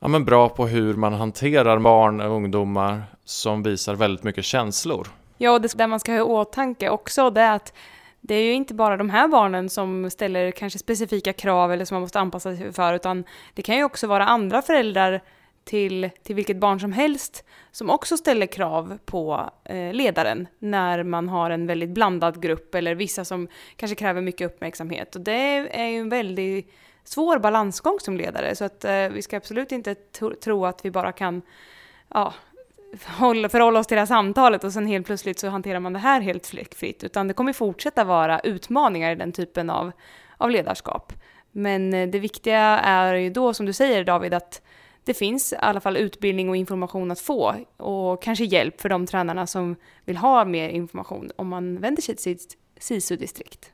ja, 0.00 0.08
men 0.08 0.24
bra 0.24 0.48
på 0.48 0.66
hur 0.66 0.94
man 0.94 1.12
hanterar 1.12 1.78
barn 1.78 2.20
och 2.20 2.36
ungdomar 2.36 3.02
som 3.26 3.62
visar 3.62 3.94
väldigt 3.94 4.24
mycket 4.24 4.44
känslor. 4.44 5.08
Ja, 5.38 5.50
och 5.50 5.60
det 5.60 5.78
där 5.78 5.86
man 5.86 6.00
ska 6.00 6.12
ha 6.12 6.18
i 6.18 6.22
åtanke 6.22 6.90
också, 6.90 7.30
det 7.30 7.40
är 7.40 7.56
att 7.56 7.72
det 8.20 8.34
är 8.34 8.42
ju 8.42 8.52
inte 8.52 8.74
bara 8.74 8.96
de 8.96 9.10
här 9.10 9.28
barnen 9.28 9.70
som 9.70 10.10
ställer 10.10 10.50
kanske 10.50 10.78
specifika 10.78 11.32
krav 11.32 11.72
eller 11.72 11.84
som 11.84 11.94
man 11.94 12.02
måste 12.02 12.20
anpassa 12.20 12.56
sig 12.56 12.72
för, 12.72 12.94
utan 12.94 13.24
det 13.54 13.62
kan 13.62 13.76
ju 13.76 13.84
också 13.84 14.06
vara 14.06 14.26
andra 14.26 14.62
föräldrar 14.62 15.22
till, 15.64 16.10
till 16.22 16.34
vilket 16.34 16.56
barn 16.56 16.80
som 16.80 16.92
helst 16.92 17.44
som 17.72 17.90
också 17.90 18.16
ställer 18.16 18.46
krav 18.46 18.98
på 19.04 19.50
eh, 19.64 19.92
ledaren 19.92 20.48
när 20.58 21.02
man 21.02 21.28
har 21.28 21.50
en 21.50 21.66
väldigt 21.66 21.90
blandad 21.90 22.42
grupp 22.42 22.74
eller 22.74 22.94
vissa 22.94 23.24
som 23.24 23.48
kanske 23.76 23.94
kräver 23.94 24.20
mycket 24.20 24.46
uppmärksamhet. 24.46 25.14
Och 25.14 25.20
det 25.20 25.68
är 25.80 25.88
ju 25.88 25.98
en 25.98 26.08
väldigt 26.08 26.72
svår 27.04 27.38
balansgång 27.38 28.00
som 28.00 28.16
ledare. 28.16 28.56
Så 28.56 28.64
att 28.64 28.84
eh, 28.84 29.08
vi 29.08 29.22
ska 29.22 29.36
absolut 29.36 29.72
inte 29.72 29.94
tro 30.40 30.66
att 30.66 30.84
vi 30.84 30.90
bara 30.90 31.12
kan 31.12 31.42
ja, 32.08 32.34
förhålla 32.98 33.80
oss 33.80 33.86
till 33.86 33.94
det 33.94 34.00
här 34.00 34.06
samtalet 34.06 34.64
och 34.64 34.72
sen 34.72 34.86
helt 34.86 35.06
plötsligt 35.06 35.38
så 35.38 35.48
hanterar 35.48 35.80
man 35.80 35.92
det 35.92 35.98
här 35.98 36.20
helt 36.20 36.46
fläckfritt. 36.46 37.04
Utan 37.04 37.28
det 37.28 37.34
kommer 37.34 37.52
fortsätta 37.52 38.04
vara 38.04 38.40
utmaningar 38.40 39.12
i 39.12 39.14
den 39.14 39.32
typen 39.32 39.70
av, 39.70 39.92
av 40.36 40.50
ledarskap. 40.50 41.12
Men 41.52 41.94
eh, 41.94 42.08
det 42.08 42.18
viktiga 42.18 42.60
är 42.78 43.14
ju 43.14 43.30
då, 43.30 43.54
som 43.54 43.66
du 43.66 43.72
säger 43.72 44.04
David, 44.04 44.34
att 44.34 44.62
det 45.04 45.14
finns 45.14 45.52
i 45.52 45.56
alla 45.56 45.80
fall 45.80 45.96
utbildning 45.96 46.48
och 46.48 46.56
information 46.56 47.10
att 47.10 47.20
få 47.20 47.54
och 47.76 48.22
kanske 48.22 48.44
hjälp 48.44 48.80
för 48.80 48.88
de 48.88 49.06
tränarna 49.06 49.46
som 49.46 49.76
vill 50.04 50.16
ha 50.16 50.44
mer 50.44 50.68
information 50.68 51.30
om 51.36 51.48
man 51.48 51.80
vänder 51.80 52.02
sig 52.02 52.14
till 52.14 52.22
sitt 52.22 52.56
SISU-distrikt. 52.78 53.72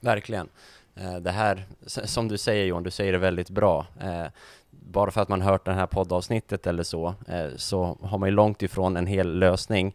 Verkligen. 0.00 0.48
Eh, 0.94 1.16
det 1.16 1.30
här, 1.30 1.64
som 1.86 2.28
du 2.28 2.38
säger 2.38 2.64
Johan, 2.64 2.82
du 2.82 2.90
säger 2.90 3.12
det 3.12 3.18
väldigt 3.18 3.50
bra. 3.50 3.86
Eh, 4.00 4.26
bara 4.70 5.10
för 5.10 5.20
att 5.20 5.28
man 5.28 5.42
hört 5.42 5.64
det 5.64 5.72
här 5.72 5.86
poddavsnittet 5.86 6.66
eller 6.66 6.82
så, 6.82 7.14
eh, 7.28 7.48
så 7.56 7.98
har 8.02 8.18
man 8.18 8.28
ju 8.28 8.34
långt 8.34 8.62
ifrån 8.62 8.96
en 8.96 9.06
hel 9.06 9.38
lösning. 9.38 9.94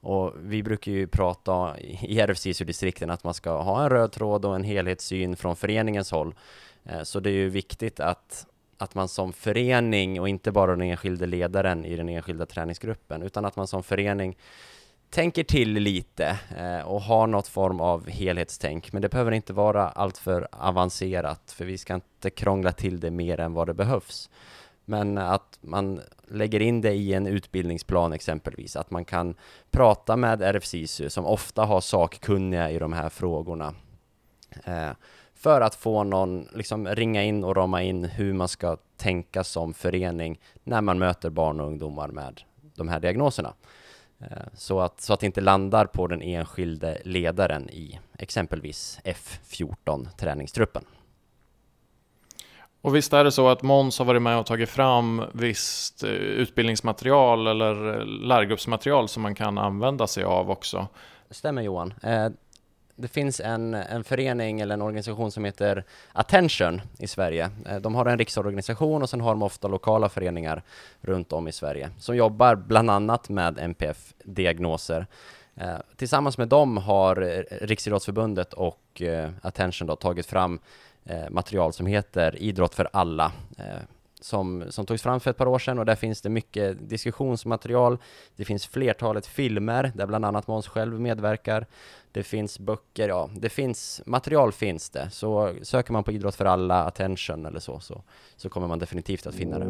Och 0.00 0.32
vi 0.42 0.62
brukar 0.62 0.92
ju 0.92 1.06
prata 1.06 1.78
i 1.80 2.20
RFSISU-distrikten 2.20 3.10
att 3.10 3.24
man 3.24 3.34
ska 3.34 3.62
ha 3.62 3.82
en 3.82 3.90
röd 3.90 4.12
tråd 4.12 4.44
och 4.44 4.56
en 4.56 4.64
helhetssyn 4.64 5.36
från 5.36 5.56
föreningens 5.56 6.10
håll. 6.10 6.34
Så 7.02 7.20
det 7.20 7.30
är 7.30 7.34
ju 7.34 7.48
viktigt 7.48 8.00
att 8.00 8.46
att 8.78 8.94
man 8.94 9.08
som 9.08 9.32
förening 9.32 10.20
och 10.20 10.28
inte 10.28 10.52
bara 10.52 10.70
den 10.70 10.82
enskilde 10.82 11.26
ledaren 11.26 11.84
i 11.84 11.96
den 11.96 12.08
enskilda 12.08 12.46
träningsgruppen 12.46 13.22
utan 13.22 13.44
att 13.44 13.56
man 13.56 13.66
som 13.66 13.82
förening 13.82 14.36
tänker 15.10 15.44
till 15.44 15.72
lite 15.72 16.38
eh, 16.56 16.80
och 16.80 17.00
har 17.00 17.26
något 17.26 17.48
form 17.48 17.80
av 17.80 18.08
helhetstänk. 18.08 18.92
Men 18.92 19.02
det 19.02 19.08
behöver 19.08 19.32
inte 19.32 19.52
vara 19.52 19.88
alltför 19.88 20.48
avancerat 20.50 21.52
för 21.52 21.64
vi 21.64 21.78
ska 21.78 21.94
inte 21.94 22.30
krångla 22.30 22.72
till 22.72 23.00
det 23.00 23.10
mer 23.10 23.40
än 23.40 23.54
vad 23.54 23.66
det 23.66 23.74
behövs. 23.74 24.30
Men 24.84 25.18
att 25.18 25.58
man 25.60 26.00
lägger 26.28 26.62
in 26.62 26.80
det 26.80 26.92
i 26.92 27.14
en 27.14 27.26
utbildningsplan 27.26 28.12
exempelvis, 28.12 28.76
att 28.76 28.90
man 28.90 29.04
kan 29.04 29.34
prata 29.70 30.16
med 30.16 30.42
RFSISU 30.42 31.10
som 31.10 31.26
ofta 31.26 31.64
har 31.64 31.80
sakkunniga 31.80 32.70
i 32.70 32.78
de 32.78 32.92
här 32.92 33.08
frågorna. 33.08 33.74
Eh, 34.64 34.90
för 35.34 35.60
att 35.60 35.74
få 35.74 36.04
någon, 36.04 36.48
liksom 36.54 36.88
ringa 36.88 37.22
in 37.22 37.44
och 37.44 37.56
rama 37.56 37.82
in 37.82 38.04
hur 38.04 38.32
man 38.32 38.48
ska 38.48 38.76
tänka 38.96 39.44
som 39.44 39.74
förening 39.74 40.40
när 40.64 40.80
man 40.80 40.98
möter 40.98 41.30
barn 41.30 41.60
och 41.60 41.66
ungdomar 41.66 42.08
med 42.08 42.40
de 42.74 42.88
här 42.88 43.00
diagnoserna. 43.00 43.54
Eh, 44.20 44.26
så 44.54 44.80
att, 44.80 45.00
så 45.00 45.12
att 45.12 45.20
det 45.20 45.26
inte 45.26 45.40
landar 45.40 45.86
på 45.86 46.06
den 46.06 46.22
enskilde 46.22 46.98
ledaren 47.04 47.70
i 47.70 48.00
exempelvis 48.18 49.00
F14 49.04 50.08
träningstruppen. 50.18 50.84
Och 52.80 52.96
visst 52.96 53.12
är 53.12 53.24
det 53.24 53.32
så 53.32 53.48
att 53.48 53.62
Måns 53.62 53.98
har 53.98 54.04
varit 54.04 54.22
med 54.22 54.38
och 54.38 54.46
tagit 54.46 54.68
fram 54.68 55.22
visst 55.32 56.04
eh, 56.04 56.10
utbildningsmaterial 56.10 57.46
eller 57.46 58.04
lärgruppsmaterial 58.04 59.08
som 59.08 59.22
man 59.22 59.34
kan 59.34 59.58
använda 59.58 60.06
sig 60.06 60.24
av 60.24 60.50
också? 60.50 60.86
Stämmer 61.30 61.62
Johan. 61.62 61.94
Det 62.98 63.08
finns 63.08 63.40
en, 63.40 63.74
en 63.74 64.04
förening 64.04 64.60
eller 64.60 64.74
en 64.74 64.82
organisation 64.82 65.30
som 65.30 65.44
heter 65.44 65.84
Attention 66.12 66.80
i 66.98 67.06
Sverige. 67.06 67.50
Eh, 67.66 67.76
de 67.76 67.94
har 67.94 68.06
en 68.06 68.18
riksorganisation 68.18 69.02
och 69.02 69.10
sen 69.10 69.20
har 69.20 69.30
de 69.30 69.42
ofta 69.42 69.68
lokala 69.68 70.08
föreningar 70.08 70.62
runt 71.00 71.32
om 71.32 71.48
i 71.48 71.52
Sverige 71.52 71.90
som 71.98 72.16
jobbar 72.16 72.54
bland 72.54 72.90
annat 72.90 73.28
med 73.28 73.58
NPF-diagnoser. 73.58 75.06
Eh, 75.54 75.76
tillsammans 75.96 76.38
med 76.38 76.48
dem 76.48 76.76
har 76.76 77.22
eh, 77.22 77.42
Riksidrottsförbundet 77.60 78.52
och 78.52 79.02
eh, 79.02 79.30
Attention 79.42 79.88
då 79.88 79.96
tagit 79.96 80.26
fram 80.26 80.60
eh, 81.04 81.30
material 81.30 81.72
som 81.72 81.86
heter 81.86 82.42
Idrott 82.42 82.74
för 82.74 82.88
alla 82.92 83.32
som, 84.20 84.64
som 84.68 84.86
togs 84.86 85.02
fram 85.02 85.20
för 85.20 85.30
ett 85.30 85.36
par 85.36 85.46
år 85.46 85.58
sedan 85.58 85.78
och 85.78 85.86
där 85.86 85.94
finns 85.94 86.22
det 86.22 86.28
mycket 86.28 86.88
diskussionsmaterial. 86.88 87.98
Det 88.36 88.44
finns 88.44 88.66
flertalet 88.66 89.26
filmer 89.26 89.92
där 89.94 90.06
bland 90.06 90.24
annat 90.24 90.46
Måns 90.46 90.68
själv 90.68 91.00
medverkar. 91.00 91.66
Det 92.16 92.22
finns 92.22 92.58
böcker, 92.58 93.08
ja, 93.08 93.30
det 93.34 93.48
finns 93.48 94.02
material 94.06 94.52
finns 94.52 94.90
det. 94.90 95.10
Så 95.10 95.54
söker 95.62 95.92
man 95.92 96.04
på 96.04 96.12
idrott 96.12 96.34
för 96.34 96.44
alla, 96.44 96.84
attention 96.84 97.46
eller 97.46 97.60
så, 97.60 97.80
så, 97.80 98.02
så 98.36 98.48
kommer 98.48 98.68
man 98.68 98.78
definitivt 98.78 99.26
att 99.26 99.34
finna 99.34 99.58
det. 99.58 99.64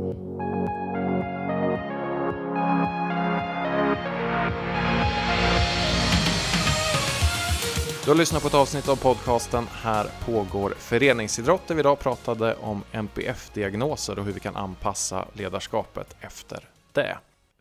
Du 8.04 8.10
har 8.10 8.14
lyssnat 8.14 8.42
på 8.42 8.48
ett 8.48 8.54
avsnitt 8.54 8.88
av 8.88 8.96
podcasten 8.96 9.66
Här 9.82 10.06
pågår 10.26 10.74
föreningsidrott 10.78 11.68
där 11.68 11.74
vi 11.74 11.80
idag 11.80 11.98
pratade 11.98 12.54
om 12.54 12.82
NPF-diagnoser 12.92 14.18
och 14.18 14.24
hur 14.24 14.32
vi 14.32 14.40
kan 14.40 14.56
anpassa 14.56 15.28
ledarskapet 15.32 16.16
efter 16.20 16.68
det. 16.92 17.16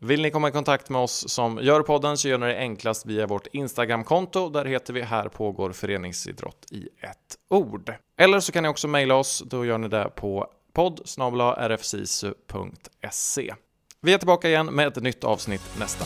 Vill 0.06 0.22
ni 0.22 0.30
komma 0.30 0.48
i 0.48 0.52
kontakt 0.52 0.90
med 0.90 1.00
oss 1.00 1.28
som 1.28 1.58
gör 1.62 1.82
podden 1.82 2.16
så 2.16 2.28
gör 2.28 2.38
ni 2.38 2.46
det 2.46 2.58
enklast 2.58 3.06
via 3.06 3.26
vårt 3.26 3.46
Instagramkonto. 3.46 4.48
Där 4.48 4.64
heter 4.64 4.92
vi 4.92 5.02
Här 5.02 5.28
pågår 5.28 5.72
föreningsidrott 5.72 6.66
i 6.70 6.88
ett 7.00 7.36
ord. 7.50 7.94
Eller 8.18 8.40
så 8.40 8.52
kan 8.52 8.62
ni 8.62 8.68
också 8.68 8.88
mejla 8.88 9.14
oss. 9.14 9.42
Då 9.46 9.64
gör 9.64 9.78
ni 9.78 9.88
det 9.88 10.10
på 10.16 10.46
podd 10.72 11.00
rfsisu.se. 11.58 13.54
Vi 14.00 14.12
är 14.12 14.18
tillbaka 14.18 14.48
igen 14.48 14.66
med 14.66 14.86
ett 14.86 15.02
nytt 15.02 15.24
avsnitt 15.24 15.78
nästa 15.78 16.04